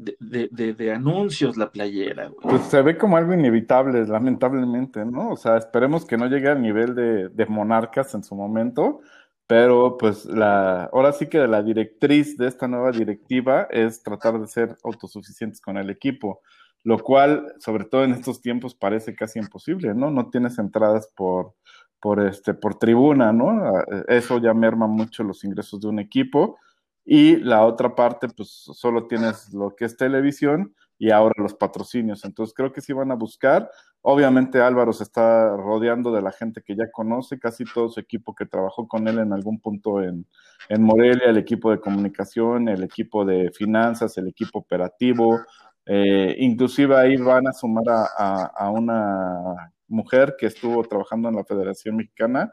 [0.00, 2.30] de, de, anuncios la playera.
[2.42, 5.30] Pues se ve como algo inevitable, lamentablemente, ¿no?
[5.30, 9.00] O sea, esperemos que no llegue al nivel de, de monarcas en su momento,
[9.46, 14.46] pero pues la, ahora sí que la directriz de esta nueva directiva es tratar de
[14.46, 16.40] ser autosuficientes con el equipo,
[16.82, 20.10] lo cual, sobre todo en estos tiempos, parece casi imposible, ¿no?
[20.10, 21.54] No tienes entradas por,
[22.00, 23.72] por, este, por tribuna, ¿no?
[24.08, 26.56] Eso ya merma mucho los ingresos de un equipo
[27.04, 32.24] y la otra parte, pues solo tienes lo que es televisión y ahora los patrocinios.
[32.24, 33.70] Entonces creo que sí van a buscar.
[34.02, 38.34] Obviamente Álvaro se está rodeando de la gente que ya conoce, casi todo su equipo
[38.34, 40.26] que trabajó con él en algún punto en,
[40.68, 45.40] en Morelia, el equipo de comunicación, el equipo de finanzas, el equipo operativo.
[45.86, 51.44] Eh, inclusive ahí van a sumar a, a una mujer que estuvo trabajando en la
[51.44, 52.52] Federación Mexicana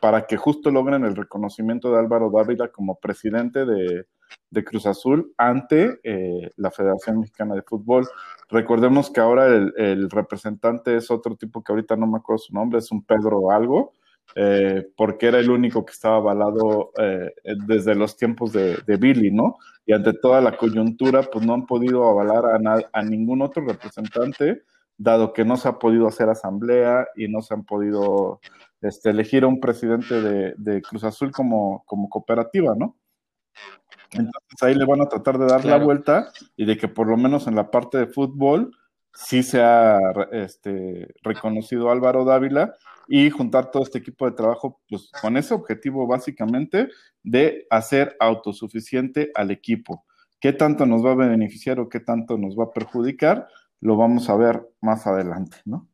[0.00, 4.06] para que justo logren el reconocimiento de Álvaro Dávila como presidente de,
[4.64, 8.06] Cruz Azul ante eh, la Federación Mexicana de Fútbol.
[8.48, 12.78] Recordemos que ahora el, representante es otro tipo que ahorita no me acuerdo su nombre,
[12.78, 13.92] es un Pedro algo,
[14.36, 17.32] eh, porque era el único que estaba avalado eh,
[17.66, 19.56] desde los tiempos de, Billy, ¿no?
[19.86, 24.62] Y ante toda la coyuntura, pues no han podido avalar a, a ningún otro representante,
[24.96, 28.40] dado que no se ha podido hacer asamblea y no se han podido
[28.84, 32.96] este, elegir a un presidente de, Cruz Azul como, como cooperativa, ¿no?
[34.10, 37.16] Entonces ahí le van a tratar de dar la vuelta y de que por lo
[37.16, 38.70] menos en la parte de fútbol
[39.12, 39.98] sí se ha
[40.32, 42.74] este, reconocido Álvaro Dávila
[43.08, 46.88] y juntar todo este equipo de trabajo pues, con ese objetivo básicamente
[47.22, 50.04] de hacer autosuficiente al equipo.
[50.40, 53.48] ¿Qué tanto nos va a beneficiar o qué tanto nos va a perjudicar?
[53.80, 55.88] Lo vamos a ver más adelante, ¿no?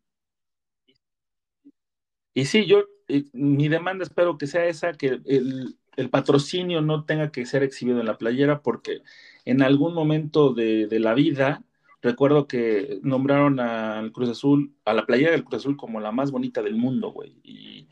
[2.34, 5.76] Y sí, yo, eh, mi demanda espero que sea esa, que el,
[6.10, 9.02] patrocinio no tenga que ser exhibido en la playera, porque
[9.44, 11.62] en algún momento de, la vida
[12.02, 16.30] Recuerdo que nombraron al Cruz Azul, a la playera del Cruz Azul como la más
[16.30, 17.36] bonita del mundo, güey.
[17.42, 17.88] Y,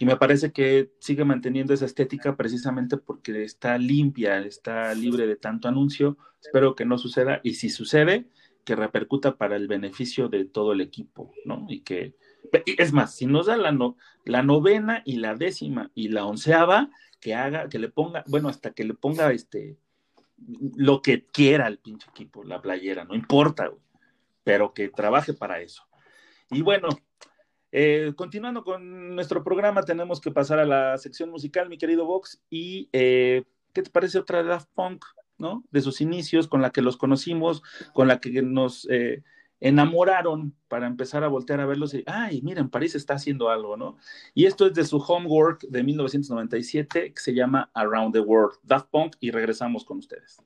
[0.00, 5.36] y me parece que sigue manteniendo esa estética precisamente porque está limpia, está libre de
[5.36, 6.18] tanto anuncio.
[6.40, 8.26] Espero que no suceda y si sucede,
[8.64, 11.66] que repercuta para el beneficio de todo el equipo, ¿no?
[11.68, 12.16] Y que,
[12.64, 16.90] es más, si nos da la, no, la novena y la décima y la onceava,
[17.20, 19.78] que haga, que le ponga, bueno, hasta que le ponga este,
[20.76, 23.80] lo que quiera el pinche equipo, la playera, no importa, güey,
[24.44, 25.84] pero que trabaje para eso.
[26.50, 26.88] Y bueno,
[27.70, 32.42] eh, continuando con nuestro programa, tenemos que pasar a la sección musical, mi querido Vox.
[32.50, 35.04] Y eh, ¿qué te parece otra Daft Punk,
[35.38, 35.64] ¿no?
[35.70, 37.62] De sus inicios, con la que los conocimos,
[37.94, 39.22] con la que nos eh,
[39.62, 43.96] enamoraron para empezar a voltear a verlos y, ay, miren, París está haciendo algo, ¿no?
[44.34, 48.88] Y esto es de su homework de 1997 que se llama Around the World, Daft
[48.90, 50.42] Punk, y regresamos con ustedes.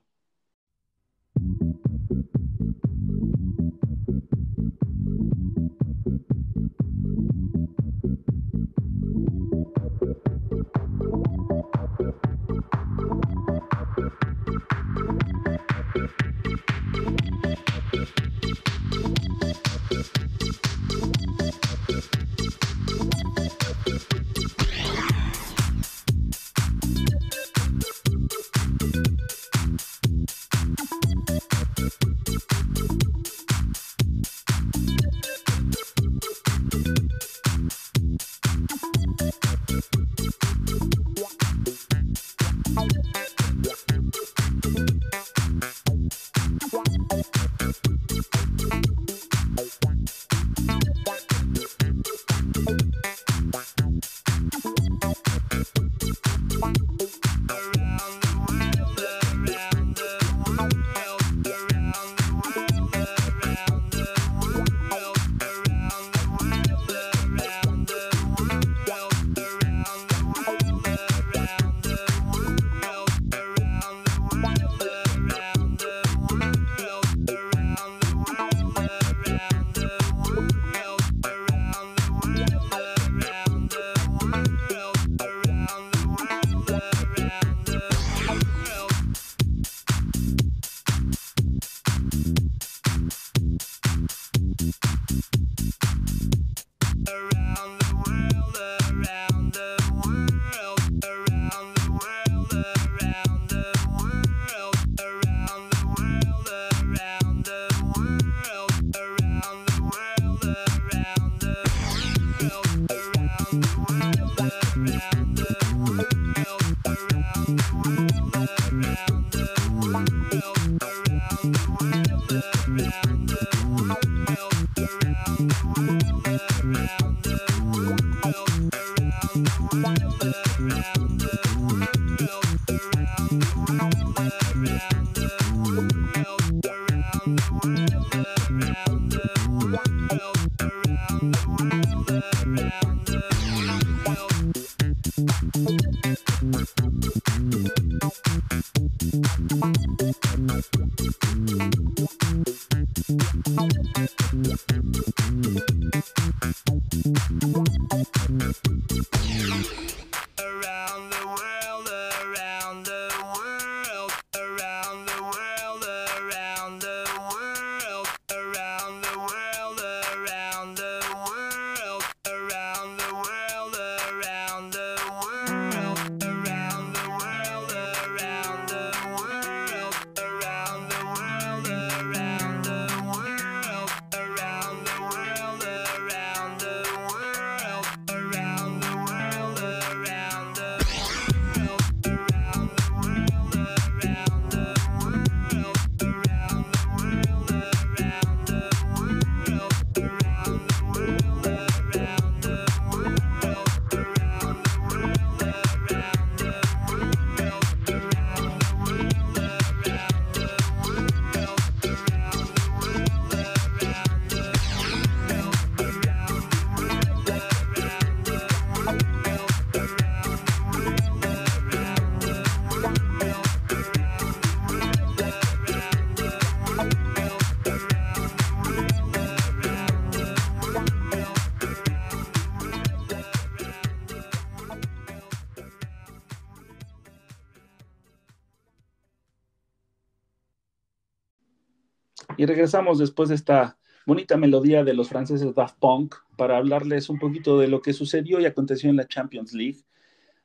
[242.47, 247.59] Regresamos después de esta bonita melodía de los franceses Daft Punk para hablarles un poquito
[247.59, 249.83] de lo que sucedió y aconteció en la Champions League,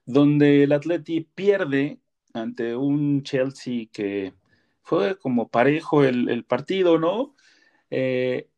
[0.05, 2.01] donde el Atleti pierde
[2.35, 4.35] ante un Chelsea que
[4.83, 7.37] fue como parejo el, partido, ¿no?
[7.91, 8.49] Eh,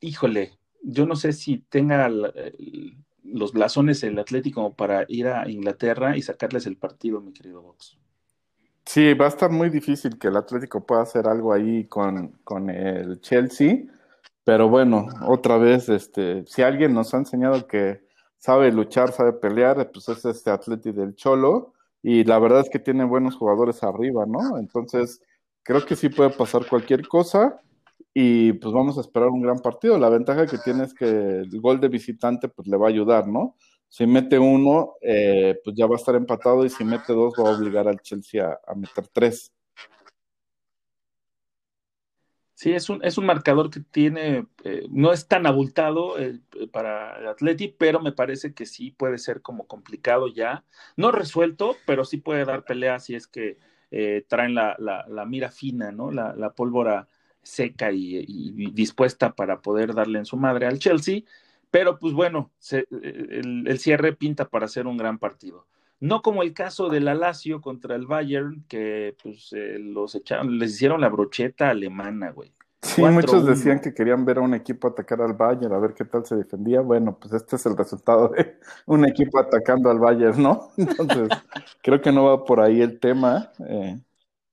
[0.00, 6.22] híjole, yo no sé si tenga los blasones el Atlético para ir a Inglaterra y
[6.22, 7.98] sacarles el partido, mi querido Vox.
[8.84, 12.70] Sí, va a estar muy difícil que el Atlético pueda hacer algo ahí con, con
[12.70, 13.84] el Chelsea,
[14.44, 18.02] pero bueno, otra vez, este, si alguien nos ha enseñado que
[18.38, 22.78] sabe luchar, sabe pelear, pues es este Atlético del Cholo, y la verdad es que
[22.80, 24.58] tiene buenos jugadores arriba, ¿no?
[24.58, 25.22] Entonces,
[25.62, 27.60] creo que sí puede pasar cualquier cosa
[28.14, 29.98] y pues vamos a esperar un gran partido.
[29.98, 33.28] La ventaja que tiene es que el gol de visitante pues le va a ayudar,
[33.28, 33.56] ¿no?
[33.90, 37.50] Si mete uno, eh, pues ya va a estar empatado y si mete dos va
[37.50, 39.52] a obligar al Chelsea a, meter tres.
[42.54, 46.38] Sí, es un, es un marcador que tiene, eh, no es tan abultado eh,
[46.70, 50.62] para el Atleti, pero me parece que sí puede ser como complicado ya.
[50.96, 53.58] No resuelto, pero sí puede dar pelea si es que
[54.28, 56.12] traen la, la, mira fina, ¿no?
[56.12, 57.08] La, la pólvora
[57.42, 61.22] seca y, dispuesta para poder darle en su madre al Chelsea,
[61.70, 65.66] pero pues bueno, el, cierre pinta para ser un gran partido.
[66.00, 70.72] No como el caso del Alacio contra el Bayern, que pues eh, los echaron, les
[70.72, 72.52] hicieron la brocheta alemana, güey.
[72.82, 76.06] Sí, muchos decían que querían ver a un equipo atacar al Bayern, a ver qué
[76.06, 76.80] tal se defendía.
[76.80, 80.70] Bueno, pues este es el resultado de un equipo atacando al Bayern, ¿no?
[80.78, 81.28] Entonces,
[81.82, 83.52] creo que no va por ahí el tema.
[83.68, 84.00] Eh,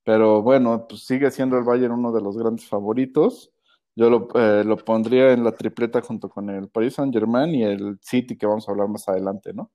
[0.04, 3.50] pero bueno, pues sigue siendo el Bayern uno de los grandes favoritos.
[3.98, 7.64] Yo lo, eh, lo pondría en la tripleta junto con el Paris Saint Germain y
[7.64, 9.72] el City, que vamos a hablar más adelante, ¿no?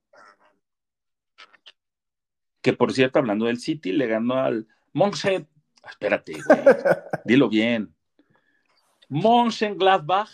[2.61, 5.47] Que por cierto, hablando del City, le ganó al Monchen.
[5.89, 6.59] Espérate, güey.
[7.25, 7.93] Dilo bien.
[9.09, 10.29] Mönchengladbach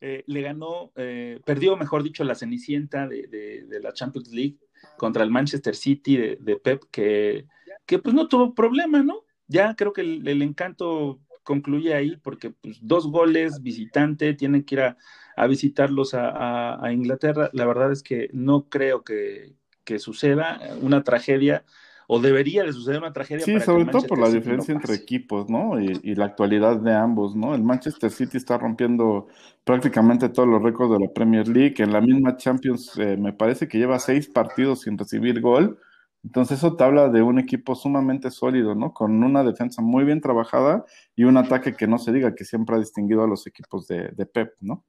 [0.00, 4.58] eh, le ganó, eh, perdió, mejor dicho, la cenicienta de, de, la Champions League
[4.96, 7.46] contra el Manchester City de, de Pep, que
[7.86, 9.24] que pues no tuvo problema, ¿no?
[9.46, 14.80] Ya creo que el, encanto concluye ahí porque pues, dos goles, visitante, tienen que ir
[14.82, 17.50] a, visitarlos a, Inglaterra.
[17.52, 19.54] La verdad es que no creo que,
[19.98, 21.64] suceda una tragedia
[22.06, 23.44] o debería de suceder una tragedia.
[23.44, 25.78] Sí, sobre todo por la diferencia entre equipos, ¿no?
[25.78, 27.54] Y, la actualidad de ambos, ¿no?
[27.54, 29.26] El Manchester City está rompiendo
[29.64, 31.74] prácticamente todos los récords de la Premier League.
[31.78, 35.78] En la misma Champions eh, me parece que lleva seis partidos sin recibir gol
[36.24, 38.94] entonces eso te habla de un equipo sumamente sólido, ¿no?
[38.94, 40.84] Con una defensa muy bien trabajada
[41.16, 44.26] y un ataque que no se diga que siempre ha distinguido a los equipos de,
[44.32, 44.84] Pep, ¿no?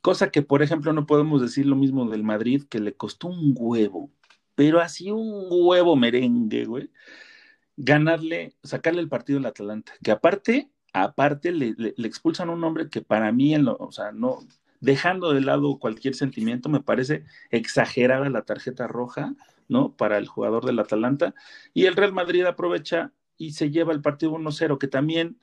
[0.00, 3.54] Cosa que, por ejemplo, no podemos decir lo mismo del Madrid, que le costó un
[3.58, 4.10] huevo,
[4.54, 6.90] pero así un huevo merengue, güey,
[7.76, 13.02] ganarle, sacarle el partido al Atalanta, que aparte, aparte le, expulsan a un hombre que
[13.02, 14.38] para mí, o sea, no,
[14.80, 19.34] dejando de lado cualquier sentimiento, me parece exagerada la tarjeta roja,
[19.68, 19.92] ¿no?
[19.96, 21.34] Para el jugador del Atalanta.
[21.74, 25.38] Y el Real Madrid aprovecha y se lleva el partido 1-0, que también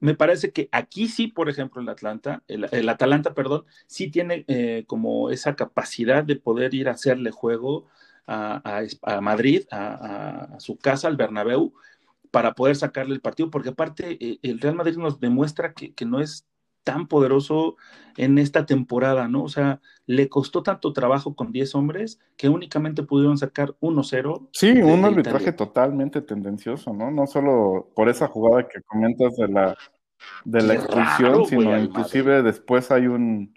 [0.00, 4.84] me parece que aquí sí, por ejemplo, el Atlanta, el, Atalanta, perdón, sí tiene eh,
[4.86, 7.86] como esa capacidad de poder ir a hacerle juego
[8.26, 11.72] a, Madrid, a, su casa, al Bernabéu,
[12.30, 16.04] para poder sacarle el partido, porque aparte eh, el Real Madrid nos demuestra que, que
[16.04, 16.46] no es
[16.84, 17.76] tan poderoso
[18.16, 19.44] en esta temporada, ¿no?
[19.44, 24.48] O sea, le costó tanto trabajo con 10 hombres que únicamente pudieron sacar 1-0.
[24.52, 27.10] Sí, un arbitraje totalmente tendencioso, ¿no?
[27.10, 29.76] No solo por esa jugada que comentas de la,
[30.44, 33.54] de la expulsión, sino inclusive después hay un,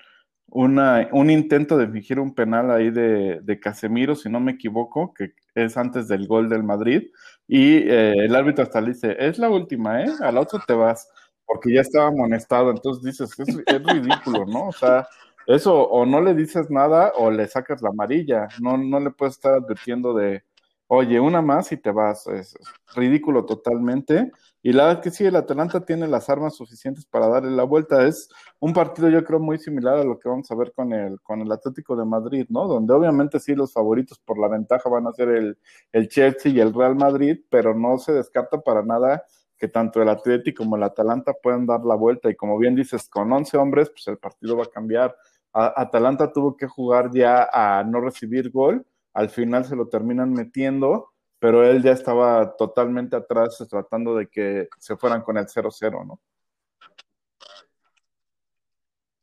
[0.51, 5.13] una, un intento de fingir un penal ahí de, de, Casemiro, si no me equivoco,
[5.13, 7.09] que es antes del gol del Madrid,
[7.47, 10.11] y eh, el árbitro hasta le dice, es la última, ¿eh?
[10.21, 11.09] A la otra te vas
[11.51, 14.69] porque ya estaba amonestado, entonces dices, es, es ridículo, ¿no?
[14.69, 15.05] O sea,
[15.47, 19.35] eso o no le dices nada o le sacas la amarilla, no, no le puedes
[19.35, 20.43] estar advirtiendo de,
[20.87, 22.55] oye, una más y te vas, es,
[22.95, 24.31] ridículo totalmente.
[24.63, 27.63] Y la verdad es que sí, el Atalanta tiene las armas suficientes para darle la
[27.63, 28.05] vuelta.
[28.05, 28.29] Es
[28.59, 31.41] un partido yo creo muy similar a lo que vamos a ver con el, con
[31.41, 32.67] el Atlético de Madrid, ¿no?
[32.67, 35.57] Donde obviamente sí los favoritos por la ventaja van a ser el,
[35.91, 39.25] el Chelsea y el Real Madrid, pero no se descarta para nada
[39.61, 43.07] que tanto el Atlético como el Atalanta pueden dar la vuelta y como bien dices,
[43.07, 45.15] con 11 hombres, pues el partido va a cambiar.
[45.53, 48.83] Atalanta tuvo que jugar ya a no recibir gol,
[49.13, 54.67] al final se lo terminan metiendo, pero él ya estaba totalmente atrás tratando de que
[54.79, 56.19] se fueran con el 0-0, ¿no?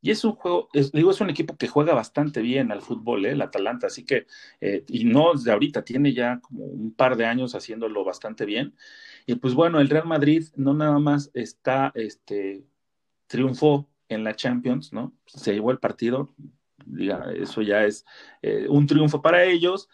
[0.01, 3.31] Y es un juego, digo, es un equipo que juega bastante bien al fútbol, ¿eh?
[3.31, 4.27] el Atalanta, así que,
[4.61, 8.75] eh, y no desde ahorita, tiene ya como un par de años haciéndolo bastante bien.
[9.25, 12.63] Y pues bueno, el Real Madrid no nada más está, este,
[13.27, 15.13] triunfó en la Champions, ¿no?
[15.25, 16.33] Se llevó el partido,
[16.85, 18.05] diga, eso ya es
[18.41, 19.89] eh, un triunfo para ellos,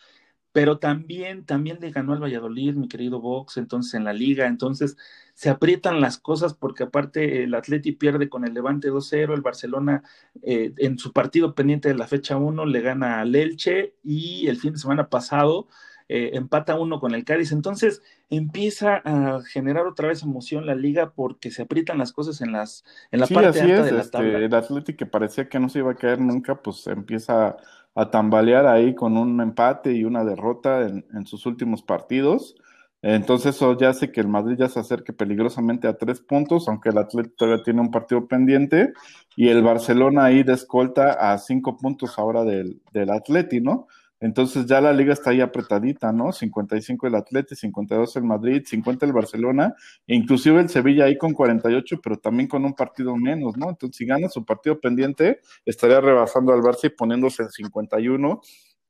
[0.56, 4.96] pero también, también le ganó al Valladolid, mi querido Vox, entonces en la liga, entonces
[5.34, 10.04] se aprietan las cosas porque aparte el Atleti pierde con el Levante 2-0, el Barcelona
[10.44, 14.56] eh, en su partido pendiente de la fecha 1 le gana al Elche y el
[14.56, 15.68] fin de semana pasado
[16.08, 21.12] eh, empata uno con el Cádiz, entonces empieza a generar otra vez emoción la liga
[21.12, 24.38] porque se aprietan las cosas en las en la parte alta de la este, tabla.
[24.38, 27.58] El Atleti que parecía que no se iba a caer nunca, pues empieza
[27.96, 32.56] a tambalear ahí con un empate y una derrota en, sus últimos partidos.
[33.02, 36.90] Entonces eso ya hace que el Madrid ya se acerque peligrosamente a tres puntos, aunque
[36.90, 38.94] el Atlético todavía tiene un partido pendiente,
[39.36, 43.88] y el Barcelona ahí descolta a cinco puntos ahora del, del Atleti, ¿no?
[44.20, 46.32] Entonces ya la liga está ahí apretadita, ¿no?
[46.32, 49.76] 55 el Atleti, 52 el Madrid, 50 el Barcelona,
[50.08, 53.70] inclusive el Sevilla ahí con 48, pero también con un partido menos, ¿no?
[53.70, 58.42] Entonces si gana su partido pendiente, estaría rebasando al Barça y poniéndose en 51,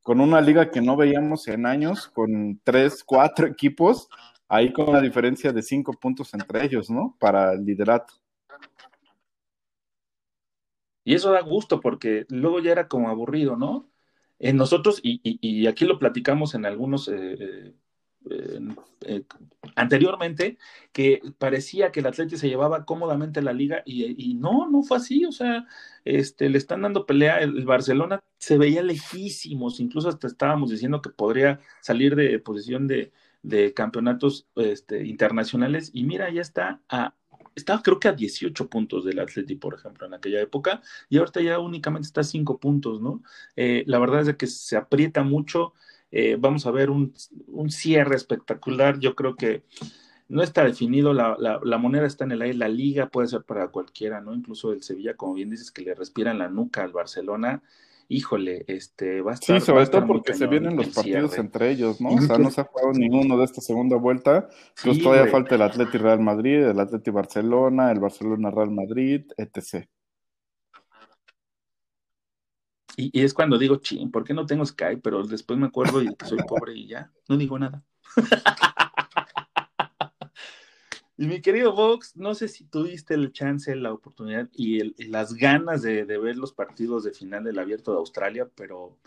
[0.03, 4.07] con una liga que no veíamos en años, con tres, cuatro equipos,
[4.47, 7.15] ahí con una diferencia de cinco puntos entre ellos, ¿no?
[7.19, 8.13] Para el liderato.
[11.03, 13.89] Y eso da gusto porque luego ya era como aburrido, ¿no?
[14.39, 17.73] En nosotros, y, aquí lo platicamos en algunos eh,
[18.29, 18.59] eh,
[19.05, 19.23] eh,
[19.75, 20.57] anteriormente,
[20.91, 25.25] que parecía que el Atlético se llevaba cómodamente la liga y, no, no fue así,
[25.25, 25.67] o sea,
[26.05, 31.09] este, le están dando pelea, el, Barcelona se veía lejísimos, incluso hasta estábamos diciendo que
[31.11, 33.11] podría salir de posición de,
[33.43, 37.15] de campeonatos este, internacionales y mira, ya está a
[37.55, 41.41] estaba creo que a 18 puntos del Atleti, por ejemplo, en aquella época, y ahorita
[41.41, 43.23] ya únicamente está a 5 puntos, ¿no?
[43.55, 45.73] Eh, la verdad es que se aprieta mucho,
[46.11, 47.13] eh, vamos a ver un,
[47.69, 49.63] cierre espectacular, yo creo que
[50.27, 53.67] no está definido, la, la, moneda está en el aire, la liga puede ser para
[53.69, 54.33] cualquiera, ¿no?
[54.33, 57.61] Incluso el Sevilla, como bien dices, que le respira en la nuca al Barcelona,
[58.07, 59.59] híjole, este, va a estar.
[59.59, 62.09] Sí, sobre todo porque se vienen los partidos entre ellos, ¿no?
[62.09, 64.47] O sea, no se ha jugado ninguno de esta segunda vuelta.
[64.83, 69.87] pues todavía falta el Atleti Real Madrid, el Atleti Barcelona, el Barcelona Real Madrid, etc.
[72.97, 75.01] Y, es cuando digo, ching, ¿por qué no tengo Skype?
[75.01, 77.83] Pero después me acuerdo y que soy pobre y ya, no digo nada.
[81.17, 85.81] Y mi querido Vox, no sé si tuviste el chance, la oportunidad y, las ganas
[85.81, 88.97] de, ver los partidos de final del Abierto de Australia, pero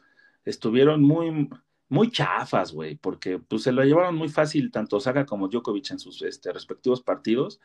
[0.45, 1.49] estuvieron muy,
[1.89, 5.99] muy chafas, güey, porque pues se lo llevaron muy fácil tanto Saga como Djokovic en
[5.99, 7.61] sus este, respectivos partidos.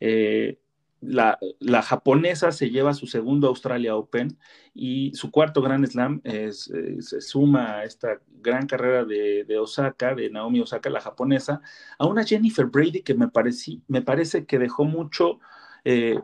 [0.00, 0.58] Eh,
[1.02, 4.38] la, japonesa se lleva su segundo Australia Open
[4.72, 10.30] y su cuarto Grand Slam es, se suma a esta gran carrera de, Osaka, de
[10.30, 11.60] Naomi Osaka, la japonesa,
[11.98, 13.28] a una Jennifer Brady que me,
[13.88, 15.40] me parece que dejó mucho
[15.84, 16.20] eh,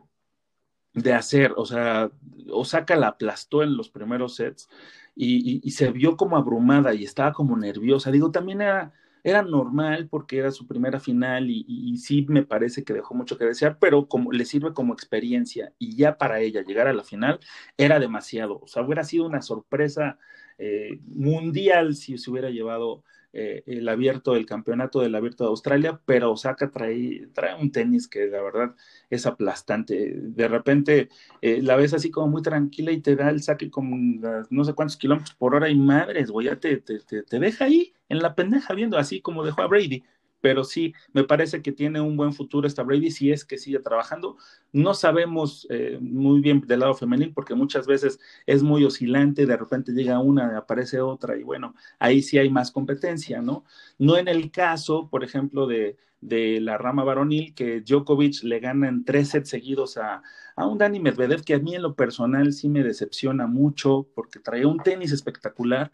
[0.94, 1.54] de hacer.
[1.56, 2.10] O sea,
[2.50, 4.68] Osaka la aplastó en los primeros sets
[5.14, 8.10] y, y se vio como abrumada y estaba como nerviosa.
[8.12, 8.92] Digo, también era
[9.24, 13.44] era normal porque era su primera final y, sí me parece que dejó mucho que
[13.44, 17.40] desear, pero como le sirve como experiencia y ya para ella llegar a la final
[17.76, 18.60] era demasiado.
[18.60, 20.18] O sea, hubiera sido una sorpresa
[20.58, 26.00] eh, mundial si se hubiera llevado eh, el abierto, el campeonato del abierto de Australia,
[26.04, 28.74] pero Osaka trae, trae un tenis que la verdad
[29.10, 30.14] es aplastante.
[30.16, 31.08] De repente
[31.42, 34.20] eh, la ves así como muy tranquila y te da el saque con
[34.50, 37.92] no sé cuántos kilómetros por hora y madres, güey, ya te, te, te deja ahí
[38.08, 40.02] en la pendeja viendo así como dejó a Brady
[40.40, 43.80] pero sí, me parece que tiene un buen futuro esta Brady si es que sigue
[43.80, 44.36] trabajando.
[44.72, 49.56] No sabemos eh, muy bien del lado femenil porque muchas veces es muy oscilante, de
[49.56, 53.64] repente llega una, aparece otra y bueno, ahí sí hay más competencia, ¿no?
[53.98, 58.88] No en el caso, por ejemplo, de, de la rama varonil, que Djokovic le gana
[58.88, 60.22] en tres sets seguidos a,
[60.56, 64.40] a un Dani Medvedev, que a mí en lo personal sí me decepciona mucho porque
[64.40, 65.90] traía un tenis espectacular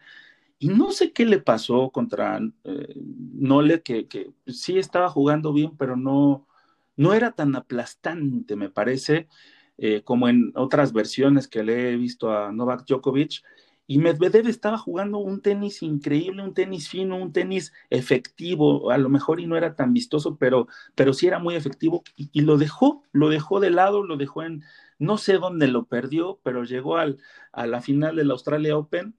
[0.59, 5.75] y no sé qué le pasó contra eh, Nole, que, que, sí estaba jugando bien,
[5.77, 6.47] pero no,
[6.95, 9.27] no era tan aplastante, me parece,
[9.77, 13.43] eh, como en otras versiones que le he visto a Novak Djokovic.
[13.87, 19.09] Y Medvedev estaba jugando un tenis increíble, un tenis fino, un tenis efectivo, a lo
[19.09, 22.03] mejor y no era tan vistoso, pero, pero sí era muy efectivo.
[22.15, 24.63] Y, lo dejó, lo dejó de lado, lo dejó en,
[24.97, 27.19] no sé dónde lo perdió, pero llegó al,
[27.51, 29.15] a la final del Australia Open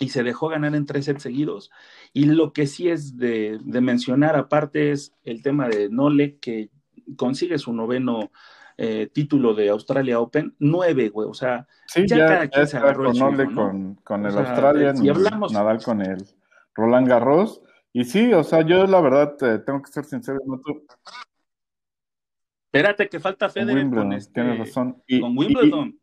[0.00, 1.70] y se dejó ganar en tres sets seguidos.
[2.12, 6.70] Y lo que sí es de, mencionar aparte es el tema de Nole, que
[7.16, 8.32] consigue su noveno
[8.78, 12.76] eh, título de Australia Open, nueve, güey, o sea, Sí, ya, ya, cada quien se
[12.78, 13.54] agarró el suyo, Conole ¿no?
[13.54, 16.24] con, con O el sea, Australian si hablamos- Nadal con el
[16.74, 17.60] Roland Garros.
[17.92, 20.82] Y sí, o sea, yo la verdad eh, tengo que ser sincero, no tu-
[22.72, 25.02] Espérate que falta con Federer Wimbledon, con este, tienes razón.
[25.06, 25.99] Y, con Wimbledon.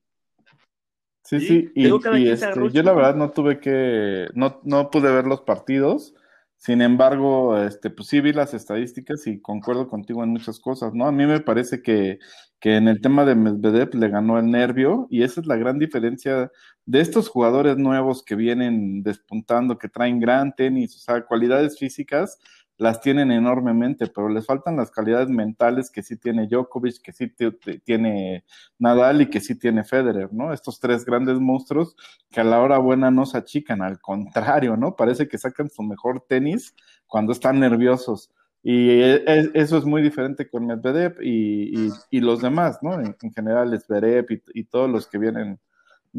[1.27, 5.25] Sí, Sí, sí, y, este, yo la verdad no tuve que, no, no pude ver
[5.25, 6.15] los partidos,
[6.55, 11.05] sin embargo, este, pues sí vi las estadísticas y concuerdo contigo en muchas cosas, ¿no?
[11.05, 12.19] A mí me parece que,
[12.61, 15.79] que en el tema de Medvedev le ganó el nervio y esa es la gran
[15.79, 16.49] diferencia
[16.85, 22.39] de estos jugadores nuevos que vienen despuntando, que traen gran tenis, o sea, cualidades físicas
[22.77, 27.31] las tienen enormemente, pero les faltan las calidades mentales que sí tiene Djokovic, que sí
[27.83, 28.45] tiene
[28.77, 30.53] Nadal y que sí tiene Federer, ¿no?
[30.53, 31.95] Estos tres grandes monstruos
[32.29, 34.95] que a la hora buena no se achican, al contrario, ¿no?
[34.95, 36.75] Parece que sacan su mejor tenis
[37.07, 38.31] cuando están nerviosos.
[38.61, 42.99] Y e- e- eso es muy diferente con Medvedev y, los demás, ¿no?
[42.99, 45.59] En, en general, Zverev y, y todos los que vienen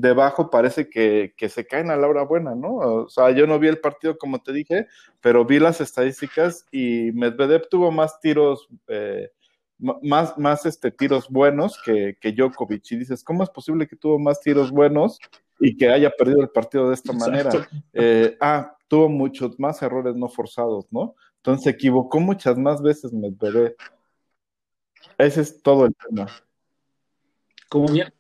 [0.01, 2.77] debajo parece que, que se caen a la hora buena, ¿no?
[2.77, 4.87] O sea, yo no vi el partido como te dije,
[5.21, 9.31] pero vi las estadísticas y Medvedev tuvo más tiros, eh,
[9.79, 12.93] más, más este, tiros buenos que, que Djokovic.
[12.93, 15.19] Y dices, ¿cómo es posible que tuvo más tiros buenos
[15.59, 17.51] y que haya perdido el partido de esta manera?
[17.93, 21.17] Eh, ah, tuvo muchos más errores no forzados, ¿no?
[21.39, 23.75] Entonces se equivocó muchas más veces Medvedev.
[25.19, 26.29] Ese es todo el tema.
[27.69, 28.13] Como bien,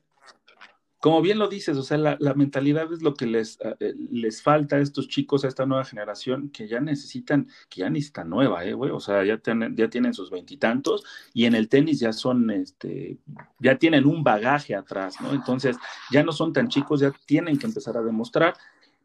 [1.00, 4.42] como bien lo dices, o sea, la, la mentalidad es lo que les, eh, les
[4.42, 8.64] falta a estos chicos, a esta nueva generación, que ya necesitan, que ya necesitan nueva,
[8.64, 12.12] eh, güey, o sea, ya tienen, ya tienen sus veintitantos y, en el tenis ya
[12.12, 13.18] son, este,
[13.60, 15.32] ya tienen un bagaje atrás, ¿no?
[15.32, 15.76] Entonces,
[16.10, 18.54] ya no son tan chicos, ya tienen que empezar a demostrar,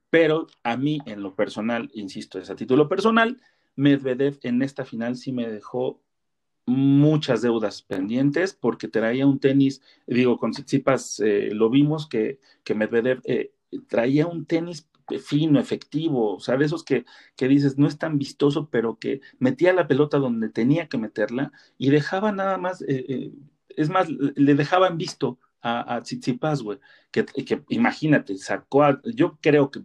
[0.09, 3.39] pero a mí, en lo personal, insisto, es a título personal,
[3.75, 6.02] Medvedev en esta final sí me dejó
[6.65, 12.75] muchas deudas pendientes porque traía un tenis, digo, con Tsitsipas eh, lo vimos que, que
[12.75, 13.51] Medvedev eh,
[13.87, 14.87] traía un tenis
[15.19, 17.05] fino, efectivo, o sea, de esos que,
[17.35, 21.51] que dices, no es tan vistoso, pero que metía la pelota donde tenía que meterla
[21.77, 23.31] y dejaba nada más, eh, eh,
[23.69, 26.79] es más, le dejaban visto a, a Tsitsipas, güey,
[27.11, 27.25] que,
[27.69, 29.81] imagínate, sacó, a, yo creo que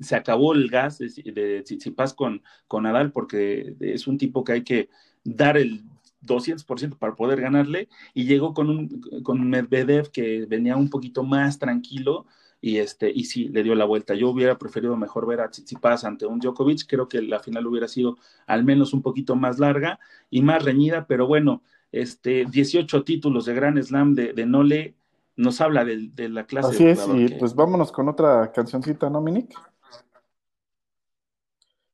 [0.00, 4.52] se acabó el gas de, de Tsitsipas con, con Nadal porque es un tipo que
[4.52, 4.88] hay que
[5.24, 5.82] dar el
[6.22, 11.58] 200% para poder ganarle y llegó con un con Medvedev que venía un poquito más
[11.58, 12.26] tranquilo
[12.60, 14.14] y este y sí le dio la vuelta.
[14.14, 17.88] Yo hubiera preferido mejor ver a Tsitsipas ante un Djokovic, creo que la final hubiera
[17.88, 19.98] sido al menos un poquito más larga
[20.28, 24.94] y más reñida, pero bueno, este 18 títulos de Grand Slam de, de Nole
[25.36, 28.52] nos habla de, de la clase Así de es, y que- pues vámonos con otra
[28.52, 29.54] cancioncita, ¿no, Minik?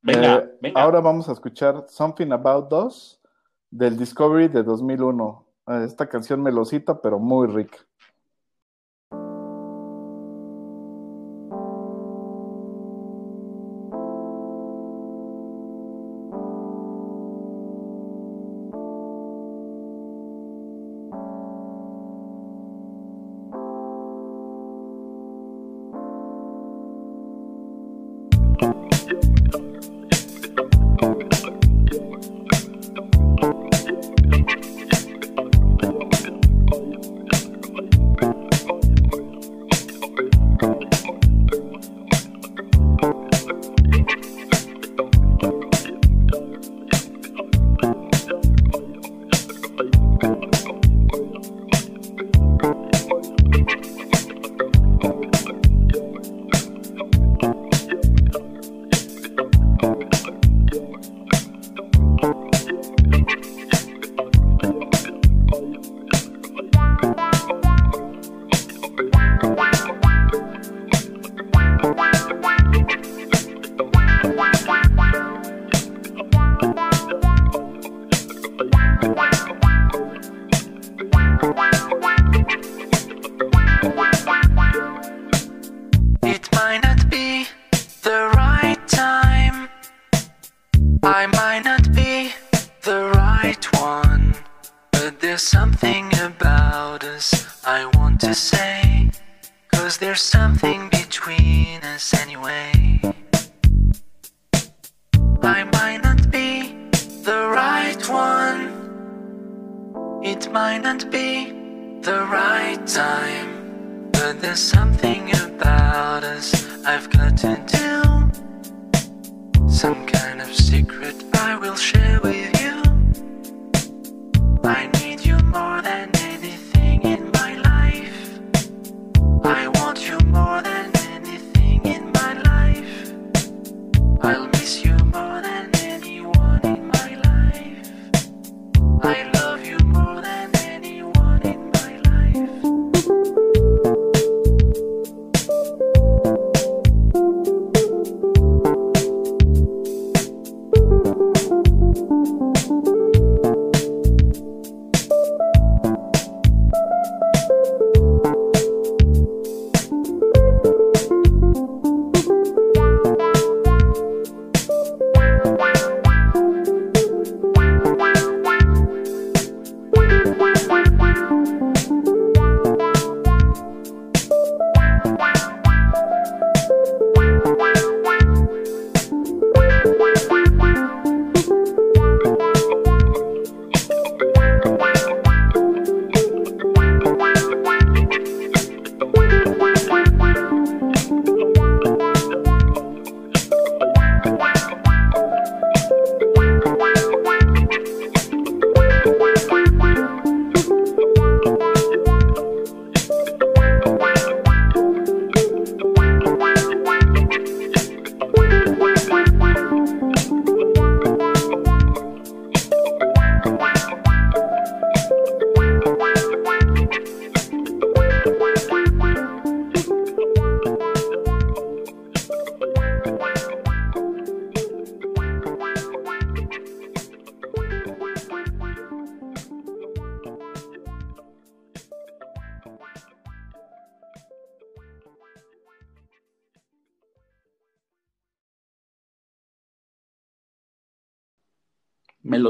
[0.01, 0.81] venga, Eh, venga.
[0.81, 3.16] Ahora vamos a escuchar Something About Us
[3.69, 5.45] del Discovery de 2001.
[5.67, 7.77] Eh, Esta canción melosita, pero muy rica.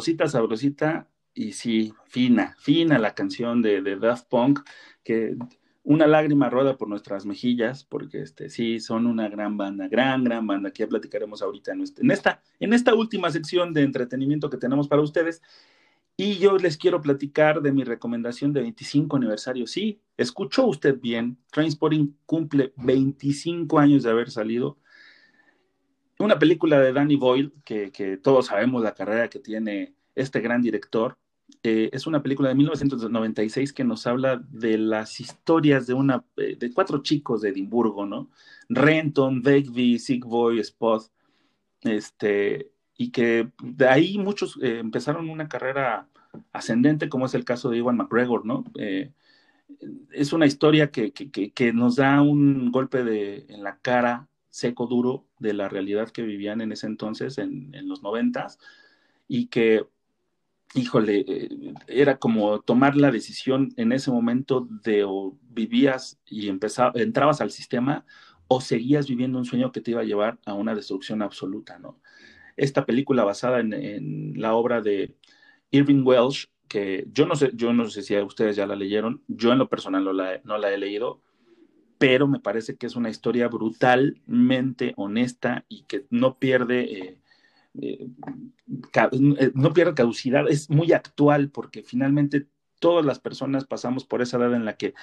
[0.08, 4.62] Melosita, sabrosita, y sí, fina, fina la canción de, Daft Punk,
[5.04, 5.36] que
[5.84, 10.48] una lágrima rueda por nuestras mejillas, porque este, sí, son una gran banda, gran, gran
[10.48, 14.58] banda, que ya platicaremos ahorita en, en, esta, en esta última sección de entretenimiento que
[14.58, 15.42] tenemos para ustedes.
[16.16, 19.68] Y yo les quiero platicar de mi recomendación de 25 aniversario.
[19.68, 24.80] Sí, escuchó usted bien, Trainspotting cumple 25 años de haber salido.
[26.18, 30.62] Una película de Danny Boyle, que, que todos sabemos la carrera que tiene este gran
[30.62, 31.18] director.
[31.64, 36.58] Eh, es una película de 1996 que nos habla de las historias de, una, eh,
[36.60, 38.30] de cuatro chicos de Edimburgo, ¿no?
[38.68, 41.10] Renton, Begbie, Sigboy, Spot,
[41.82, 46.10] este, y que de ahí muchos eh, empezaron una carrera
[46.52, 48.66] ascendente, como es el caso de Iwan McGregor, ¿no?
[50.12, 54.88] Es una historia que, que, que, nos da un golpe de, en la cara seco,
[54.88, 58.60] duro, de la realidad que vivían en ese entonces, en, en los noventas,
[59.28, 59.86] y que,
[60.74, 66.96] híjole, eh, era como tomar la decisión en ese momento de o vivías y empezabas,
[67.02, 68.06] entrabas al sistema
[68.48, 72.00] o seguías viviendo un sueño que te iba a llevar a una destrucción absoluta, ¿no?
[72.58, 75.16] esta película basada en, la obra de
[75.72, 79.54] Irving Welsh, que yo no sé, yo no sé si ustedes ya la leyeron, yo
[79.54, 81.22] en lo personal no la, no la he leído,
[81.98, 87.20] pero me parece que es una historia brutalmente honesta y que no pierde, eh,
[87.82, 88.08] eh,
[89.54, 92.48] no pierde caducidad, es muy actual porque finalmente
[92.80, 94.94] todas las personas pasamos por esa edad en la que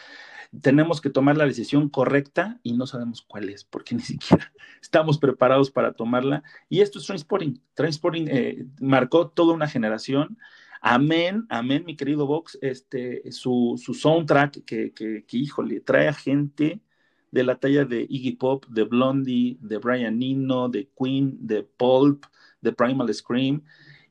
[0.61, 4.53] tenemos que tomar la decisión correcta y no sabemos cuál es, porque ni siquiera
[4.83, 6.43] estamos preparados para tomarla.
[6.69, 7.61] Y esto es Transporting.
[7.75, 10.39] Transporting eh, marcó toda una generación.
[10.81, 16.13] Amén, amén, mi querido Vox, este, su, su soundtrack que, que, que, híjole, trae a
[16.13, 16.83] gente
[17.31, 22.27] de la talla de Iggy Pop, de Blondie, de Brian Eno, de Queen, de Pulp,
[22.65, 23.63] de Primal Scream,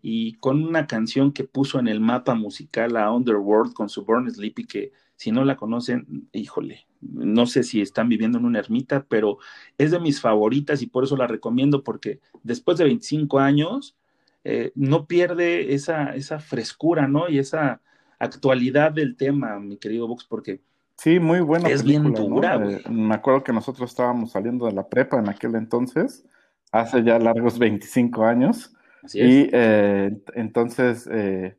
[0.02, 4.30] y con una canción que puso en el mapa musical a Underworld con su Born
[4.30, 9.06] Sleepy, que si no la conocen, híjole, no sé si están viviendo en una ermita,
[9.08, 9.38] pero
[9.78, 13.96] es de mis favoritas y por eso la recomiendo, porque después de 25 años
[14.44, 17.30] eh, no pierde esa, esa frescura, ¿no?
[17.30, 17.82] Y esa
[18.20, 20.62] actualidad del tema, mi querido Vox, porque...
[20.98, 21.70] Sí, muy buena.
[21.70, 22.70] Es película, bien dura, ¿no?
[22.70, 26.26] eh, me acuerdo que nosotros estábamos saliendo de la prepa en aquel entonces,
[26.74, 28.76] hace ya largos 25 años.
[29.04, 29.28] Así es.
[29.28, 31.56] Y eh, entonces, eh,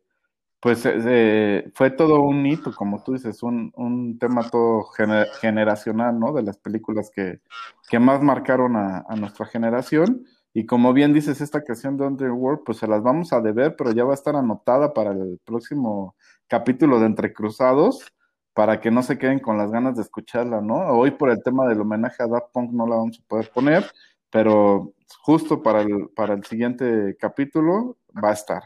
[0.60, 6.18] pues eh, fue todo un hito, como tú dices, un, un tema todo gener generacional,
[6.18, 6.32] ¿no?
[6.32, 7.40] De las películas que,
[7.88, 10.26] que más marcaron a, a, nuestra generación.
[10.52, 13.92] Y como bien dices, esta canción de Underworld, pues se las vamos a deber, pero
[13.92, 16.16] ya va a estar anotada para el próximo
[16.48, 18.12] capítulo de Entre Cruzados,
[18.52, 20.76] para que no se queden con las ganas de escucharla, ¿no?
[20.88, 23.84] Hoy por el tema del homenaje a Daft Punk no la vamos a poder poner,
[24.30, 24.92] pero
[25.22, 28.62] justo para el, para el siguiente capítulo va a estar.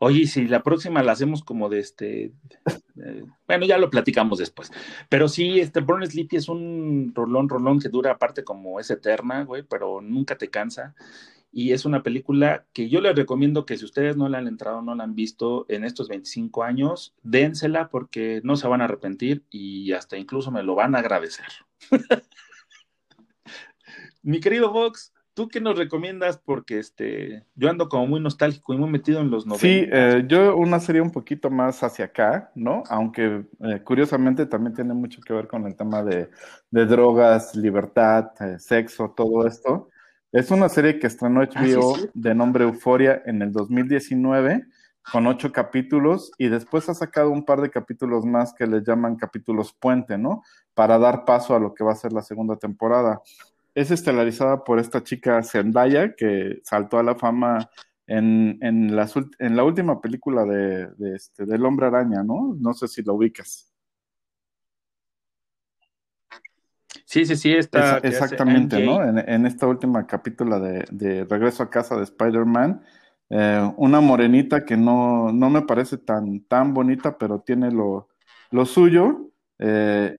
[0.00, 2.32] Oye, si la próxima la hacemos como de este,
[3.04, 4.70] eh, bueno, ya lo platicamos después.
[5.08, 9.42] Pero sí, este Born Sleepy es un rolón, rolón que dura aparte como es eterna,
[9.44, 10.94] güey, pero nunca te cansa.
[11.50, 14.82] Y es una película que yo les recomiendo que si ustedes no la han entrado,
[14.82, 19.44] no la han visto en estos 25 años, dénsela porque no se van a arrepentir
[19.50, 21.46] y hasta incluso me lo van a agradecer.
[24.28, 26.36] Mi querido Vox, ¿Tú qué nos recomiendas?
[26.36, 29.60] Porque este, yo ando como muy nostálgico y muy metido en los 90.
[29.60, 32.82] Sí, eh, yo una serie un poquito más hacia acá, ¿no?
[32.90, 36.28] Aunque eh, curiosamente también tiene mucho que ver con el tema de,
[36.72, 39.90] de drogas, libertad, eh, sexo, todo esto.
[40.32, 42.10] Es una serie que estrenó HBO ah, sí, sí.
[42.14, 44.66] de nombre Euforia en el 2019
[45.12, 49.14] con ocho capítulos y después ha sacado un par de capítulos más que le llaman
[49.14, 50.42] capítulos puente, ¿no?
[50.74, 53.22] Para dar paso a lo que va a ser la segunda temporada
[53.78, 57.70] es estelarizada por esta chica Zendaya que saltó a la fama
[58.08, 62.56] en, en, las, en la última película de, de este, del Hombre Araña, ¿no?
[62.58, 63.72] No sé si la ubicas.
[67.04, 67.98] Sí, sí, sí, está.
[67.98, 69.02] Es, exactamente, ¿no?
[69.04, 72.82] En, en, esta última capítulo de, de, Regreso a casa de Spider-Man,
[73.30, 78.08] eh, una morenita que no, no me parece tan, tan bonita, pero tiene lo,
[78.50, 79.30] lo suyo.
[79.60, 80.16] Eh,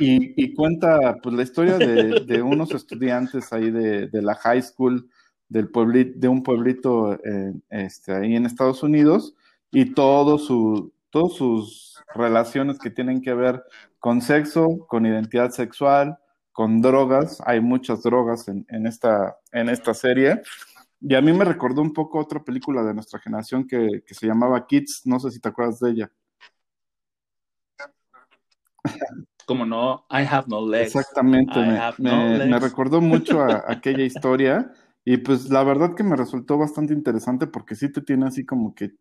[0.00, 5.08] y, cuenta pues la historia de, unos estudiantes ahí de, la high school
[5.48, 5.70] del
[6.16, 9.34] de un pueblito eh, este, ahí en Estados Unidos
[9.70, 13.62] y todo su, todas sus relaciones que tienen que ver
[13.98, 16.18] con sexo, con identidad sexual,
[16.52, 17.42] con drogas.
[17.44, 20.42] Hay muchas drogas en, en, esta, en esta serie.
[21.00, 24.26] Y a mí me recordó un poco otra película de nuestra generación que, que se
[24.26, 25.02] llamaba Kids.
[25.04, 26.10] No sé si te acuerdas de ella.
[29.50, 30.94] como no, I have no legs.
[30.94, 32.50] Exactamente, me, me, no legs.
[32.50, 34.70] me, recordó mucho a, a aquella historia
[35.04, 38.76] Y pues la verdad que me resultó bastante interesante porque sí te tiene así como
[38.76, 38.92] que,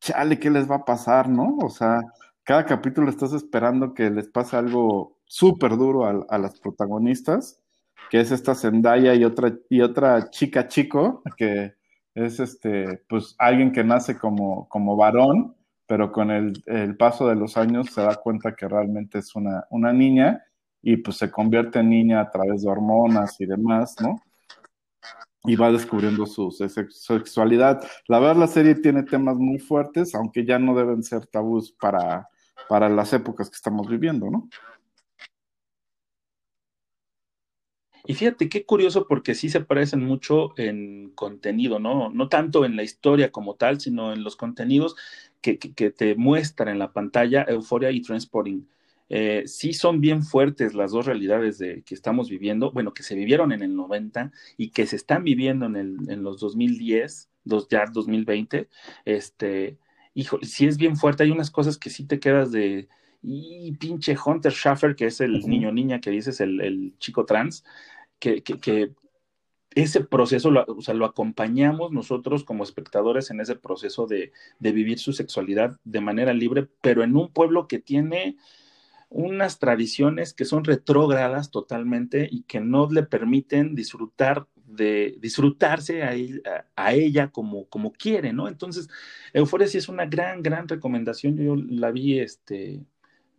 [0.00, 1.58] chale, ¿qué les va a pasar, no?
[1.62, 2.00] O sea,
[2.42, 7.60] cada capítulo estás esperando que les pase algo súper duro a, a, las protagonistas,
[8.08, 11.74] que es esta Zendaya y otra, y otra chica chico, que
[12.14, 15.54] es este, pues alguien que nace como, como varón,
[15.86, 19.92] pero con el, paso de los años se da cuenta que realmente es una, una
[19.92, 20.42] niña
[20.80, 24.20] y pues se convierte en niña a través de hormonas y demás, ¿no?
[25.44, 27.82] Y va descubriendo su, su sexualidad.
[28.06, 32.28] La verdad, la serie tiene temas muy fuertes, aunque ya no deben ser tabús para,
[32.68, 34.48] para las épocas que estamos viviendo, ¿no?
[38.04, 42.10] Y fíjate qué curioso porque sí se parecen mucho en contenido, ¿no?
[42.10, 44.96] No tanto en la historia como tal, sino en los contenidos
[45.40, 48.66] que, que, te muestran en la pantalla Euforia y Transporting.
[49.08, 53.14] Eh, sí son bien fuertes las dos realidades de, que estamos viviendo, bueno, que se
[53.14, 57.68] vivieron en el 90 y que se están viviendo en, el, en los 2010, dos,
[57.68, 58.68] ya 2020.
[59.04, 59.78] Este,
[60.14, 62.88] hijo, sí es bien fuerte, hay unas cosas que sí te quedas de,
[63.22, 65.46] y pinche Hunter Schaffer, que es el uh -huh.
[65.48, 67.64] niño niña que dices, el, el chico trans,
[68.18, 68.92] que, que, que,
[69.74, 74.72] ese proceso, lo, o sea, lo acompañamos nosotros como espectadores en ese proceso de, de,
[74.72, 78.36] vivir su sexualidad de manera libre, pero en un pueblo que tiene
[79.08, 86.14] unas tradiciones que son retrógradas totalmente y que no le permiten disfrutar de disfrutarse a
[86.14, 88.48] ella, a ella como, como quiere, ¿no?
[88.48, 88.88] Entonces,
[89.32, 91.36] Euforia sí es una gran, gran recomendación.
[91.36, 92.80] Yo la vi este,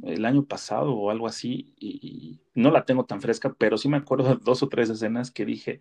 [0.02, 3.88] el año pasado o algo así y, y, no la tengo tan fresca, pero sí
[3.90, 5.80] me acuerdo de dos o tres escenas que dije,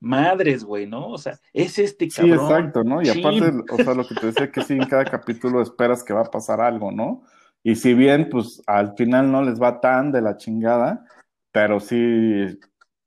[0.00, 1.08] madres, güey, ¿no?
[1.08, 2.38] O sea, es este cabrón.
[2.38, 3.02] Sí, exacto, ¿no?
[3.02, 3.26] Y Chin.
[3.26, 6.22] aparte, o sea, lo que te decía que sí, en cada capítulo esperas que va
[6.22, 7.22] a pasar algo, ¿no?
[7.62, 11.04] Y si bien, pues al final no les va tan de la chingada,
[11.52, 12.58] pero sí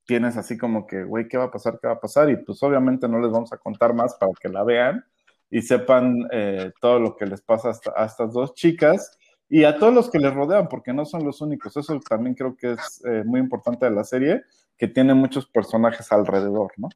[0.05, 1.79] tienes así como que, güey, ¿qué va a pasar?
[1.81, 2.29] ¿Qué va a pasar?
[2.29, 5.03] Y pues obviamente no les vamos a contar más para que la vean
[5.49, 9.17] y sepan eh, todo lo que les pasa hasta, a estas dos chicas
[9.49, 11.75] y a todos los que les rodean, porque no son los únicos.
[11.77, 14.43] Eso también creo que es eh, muy importante de la serie,
[14.77, 16.89] que tiene muchos personajes alrededor, ¿no?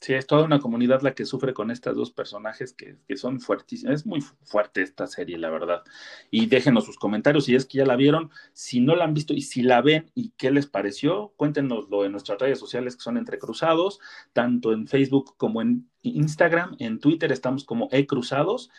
[0.00, 3.40] Sí, es toda una comunidad la que sufre con estos dos personajes que, que, son
[3.40, 3.94] fuertísimos.
[3.94, 5.82] Es muy fuerte esta serie, la verdad.
[6.30, 9.34] Y déjenos sus comentarios si es que ya la vieron, si no la han visto
[9.34, 13.16] y si la ven y qué les pareció, cuéntenoslo en nuestras redes sociales que son
[13.16, 13.98] Entrecruzados,
[14.32, 18.70] tanto en Facebook como en Instagram, en Twitter estamos como E-Cruzados.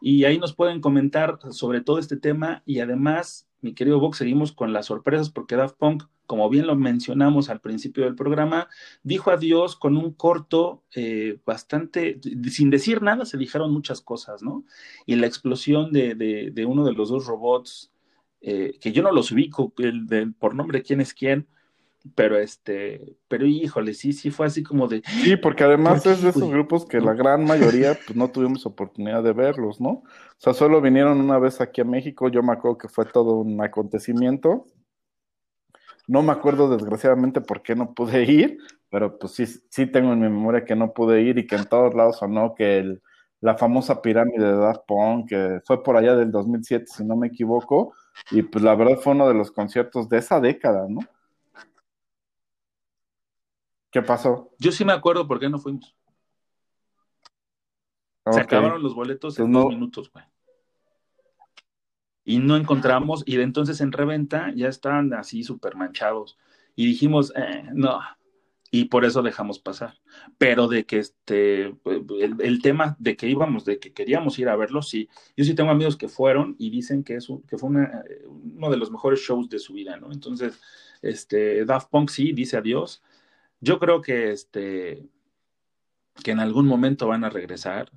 [0.00, 4.52] Y ahí nos pueden comentar sobre todo este tema y además, mi querido Vox, seguimos
[4.52, 8.68] con las sorpresas porque Daft Punk como bien lo mencionamos al principio del programa,
[9.02, 14.64] dijo adiós con un corto eh, bastante, sin decir nada, se dijeron muchas cosas, ¿no?
[15.04, 17.92] Y la explosión de, de, de uno de los dos robots,
[18.40, 21.48] eh, que yo no los ubico el, de, por nombre quién es quién,
[22.14, 25.02] pero este, pero híjole, sí, sí fue así como de.
[25.22, 29.22] Sí, porque además es de esos grupos que la gran mayoría pues no tuvimos oportunidad
[29.22, 29.90] de verlos, ¿no?
[29.90, 30.04] O
[30.38, 33.60] sea, solo vinieron una vez aquí a México, yo me acuerdo que fue todo un
[33.62, 34.66] acontecimiento
[36.06, 38.58] no me acuerdo desgraciadamente por qué no pude ir,
[38.90, 41.64] pero pues sí, sí tengo en mi memoria que no pude ir y que en
[41.64, 43.02] todos lados sonó que el,
[43.40, 47.28] la famosa pirámide de Daft Punk, que fue por allá del 2007, si no me
[47.28, 47.94] equivoco,
[48.30, 51.00] y pues la verdad fue uno de los conciertos de esa década, ¿no?
[53.92, 54.50] ¿Qué pasó?
[54.58, 55.94] Yo sí me acuerdo por qué no fuimos.
[58.24, 58.34] Okay.
[58.34, 59.60] Se acabaron los boletos en pues no...
[59.60, 60.24] dos minutos, güey
[62.24, 66.38] y no encontramos, y de entonces en reventa ya estaban así súper manchados.
[66.76, 68.00] Y dijimos, eh, no,
[68.70, 69.94] y por eso dejamos pasar.
[70.38, 74.56] Pero de que este, el, el, tema de que íbamos, de que queríamos ir a
[74.56, 75.08] verlo, sí.
[75.36, 78.70] Yo sí tengo amigos que fueron y dicen que, es un, que fue una, uno
[78.70, 80.12] de los mejores shows de su vida, ¿no?
[80.12, 80.60] Entonces,
[81.02, 83.02] este, Daft Punk sí dice adiós.
[83.62, 85.08] Yo creo que, este,
[86.22, 87.90] que en algún momento van a regresar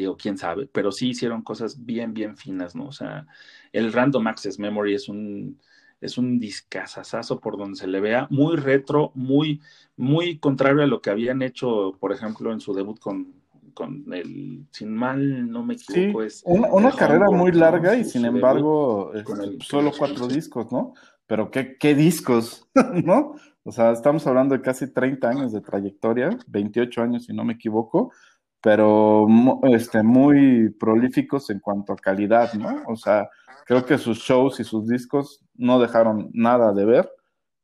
[0.00, 2.86] digo, quién sabe, pero sí hicieron cosas bien, bien finas, ¿no?
[2.86, 3.26] O sea,
[3.72, 5.60] el Random Access Memory es un,
[6.00, 9.60] es un discazazazo por donde se le vea, muy retro, muy,
[9.96, 13.34] muy contrario a lo que habían hecho, por ejemplo, en su debut con,
[13.74, 16.42] con el, sin mal no me equivoco, sí, es...
[16.44, 20.94] Una, una carrera muy larga y sin embargo, el, solo cuatro discos, ¿no?
[21.26, 22.68] Pero qué, qué discos,
[23.04, 23.36] ¿no?
[23.64, 27.54] O sea, estamos hablando de casi 30 años de trayectoria, 28 años si no me
[27.54, 28.12] equivoco,
[28.60, 29.26] pero
[29.64, 32.82] este, muy prolíficos en cuanto a calidad, ¿no?
[32.88, 33.28] O sea,
[33.66, 37.10] creo que sus shows y sus discos no dejaron nada de ver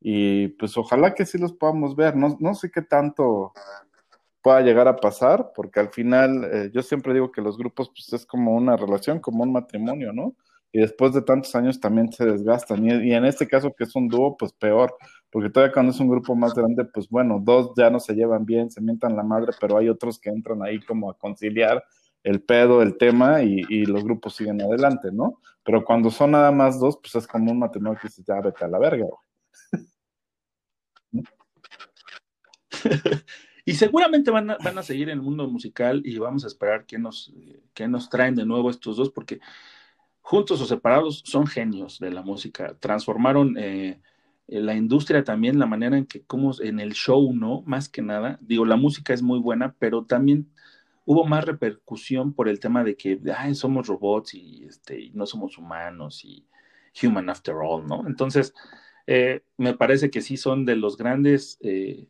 [0.00, 3.52] y pues ojalá que sí los podamos ver, no, no sé qué tanto
[4.42, 8.12] pueda llegar a pasar, porque al final eh, yo siempre digo que los grupos pues
[8.12, 10.36] es como una relación, como un matrimonio, ¿no?
[10.72, 13.96] Y después de tantos años también se desgastan, y, y en este caso que es
[13.96, 14.94] un dúo, pues peor,
[15.30, 18.44] porque todavía cuando es un grupo más grande, pues bueno, dos ya no se llevan
[18.44, 21.84] bien, se mientan la madre, pero hay otros que entran ahí como a conciliar
[22.22, 25.40] el pedo, el tema y, los grupos siguen adelante, ¿no?
[25.62, 28.64] Pero cuando son nada más dos, pues es como un matrimonio que se ya vete
[28.64, 29.06] a la verga,
[33.64, 36.84] y seguramente van a, van a, seguir en el mundo musical y vamos a esperar
[36.86, 37.32] que nos,
[37.74, 39.40] que nos traen de nuevo estos dos, porque
[40.20, 42.76] juntos o separados son genios de la música.
[42.80, 44.00] Transformaron eh,
[44.48, 47.62] la industria también, la manera en que, como en el show, ¿no?
[47.66, 50.48] Más que nada, digo, la música es muy buena, pero también
[51.04, 55.58] hubo más repercusión por el tema de que Ay, somos robots y, este, no somos
[55.58, 56.46] humanos y
[57.02, 58.06] human after all, ¿no?
[58.06, 58.54] Entonces,
[59.06, 62.08] eh, me parece que sí son de los grandes, eh,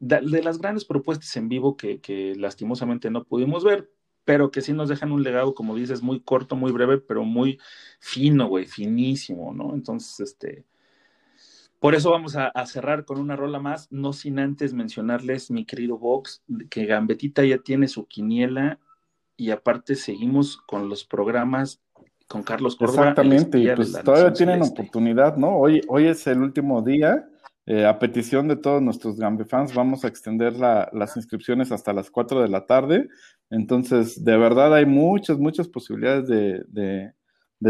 [0.00, 3.90] de, las grandes propuestas en vivo que, que, lastimosamente no pudimos ver,
[4.24, 7.58] pero que sí nos dejan un legado, como dices, muy corto, muy breve, pero muy
[8.00, 9.74] fino, güey, finísimo, ¿no?
[9.74, 10.64] Entonces, este,
[11.84, 15.98] por eso vamos a, cerrar con una rola más, no sin antes mencionarles, mi querido
[15.98, 18.78] Vox, que Gambetita ya tiene su quiniela
[19.36, 21.82] y aparte seguimos con los programas
[22.26, 23.10] con Carlos Córdoba.
[23.10, 25.58] Exactamente, y pues todavía tienen oportunidad, ¿no?
[25.58, 27.28] Hoy, hoy es el último día.
[27.66, 32.10] Eh, a petición de todos nuestros Gambe fans, vamos a extender las inscripciones hasta las
[32.10, 33.10] 4 de la tarde.
[33.50, 37.12] Entonces, de verdad hay muchas, muchas posibilidades de de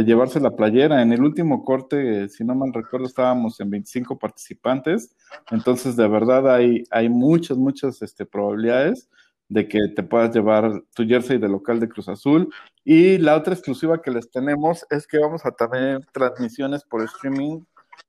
[0.03, 1.03] llevarse la playera.
[1.03, 5.15] En el último corte, si no mal recuerdo, estábamos en 25 participantes,
[5.51, 9.09] entonces de verdad hay, hay muchas, muchas este, probabilidades
[9.49, 12.53] de que te puedas llevar tu jersey de local de Cruz Azul.
[12.83, 17.61] Y la otra exclusiva que les tenemos es que vamos a tener transmisiones por streaming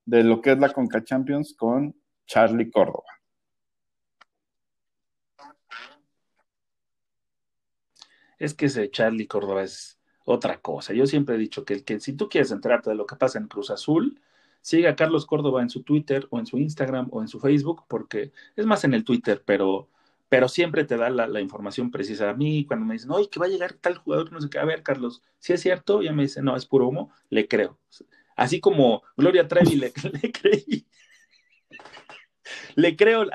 [0.06, 3.04] de lo que es la Conca Champions con Charlie Córdoba.
[8.40, 10.93] Es que ese Charlie Córdoba es otra cosa.
[10.93, 13.47] Yo siempre he dicho que, que si tú quieres enterarte de lo que pasa en
[13.47, 14.19] Cruz Azul,
[14.65, 17.84] siga a Carlos Córdoba en su Twitter o en su Instagram o en su Facebook,
[17.88, 19.88] porque es más en el Twitter, pero,
[20.28, 22.32] pero siempre te da la, información precisa.
[22.32, 24.57] A mí, cuando me dicen, oye, que va a llegar tal jugador, no sé qué,
[24.57, 27.78] a ver, Carlos, si es cierto, ya me dice, no, es puro humo, le creo.
[28.36, 30.88] Así como Gloria Trevi le, le creí.
[32.76, 33.28] Le creo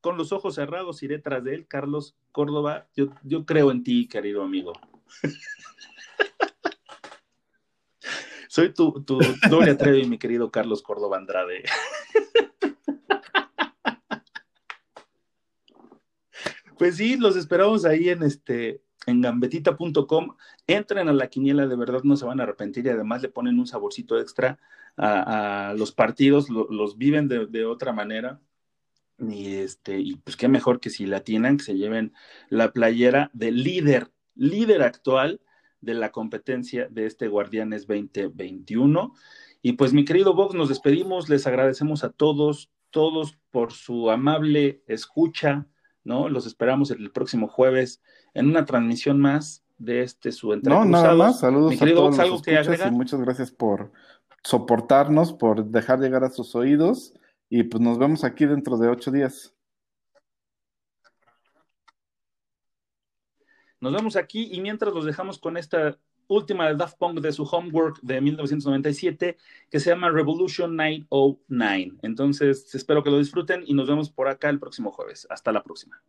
[0.00, 2.88] con los ojos cerrados, iré tras de él, Carlos Córdoba.
[2.96, 4.72] Yo, yo creo en ti, querido amigo.
[8.48, 11.62] Soy tu, tu Gloria Trevi, mi querido Carlos Córdoba Andrade.
[16.82, 20.36] Pues sí, los esperamos ahí en este en gambetita.com.
[20.66, 23.58] Entren a la quiniela, de verdad no se van a arrepentir y además le ponen
[23.58, 24.58] un saborcito extra
[24.96, 28.40] a, los partidos, los viven de, de, otra manera.
[29.18, 32.14] Y este, y pues qué mejor que si la tienen, que se lleven
[32.48, 35.40] la playera del líder, líder actual
[35.82, 39.12] de la competencia de este Guardianes 2021.
[39.60, 44.82] Y pues mi querido Vox, nos despedimos, les agradecemos a todos, todos por su amable
[44.86, 45.66] escucha,
[46.04, 46.28] ¿no?
[46.28, 48.02] Los esperamos el próximo jueves
[48.34, 50.84] en una transmisión más de este su entrevista.
[50.84, 53.92] No, nada más, saludos a todos ¿algo que y muchas gracias por
[54.44, 57.14] soportarnos, por dejar llegar a sus oídos
[57.48, 59.51] y pues nos vemos aquí dentro de ocho días.
[63.82, 67.42] Nos vemos aquí y mientras los dejamos con esta última de Daft Punk de su
[67.42, 69.36] homework de 1997
[69.68, 71.98] que se llama Revolution 909.
[72.02, 75.26] Entonces, espero que lo disfruten y nos vemos por acá el próximo jueves.
[75.28, 76.00] Hasta la próxima.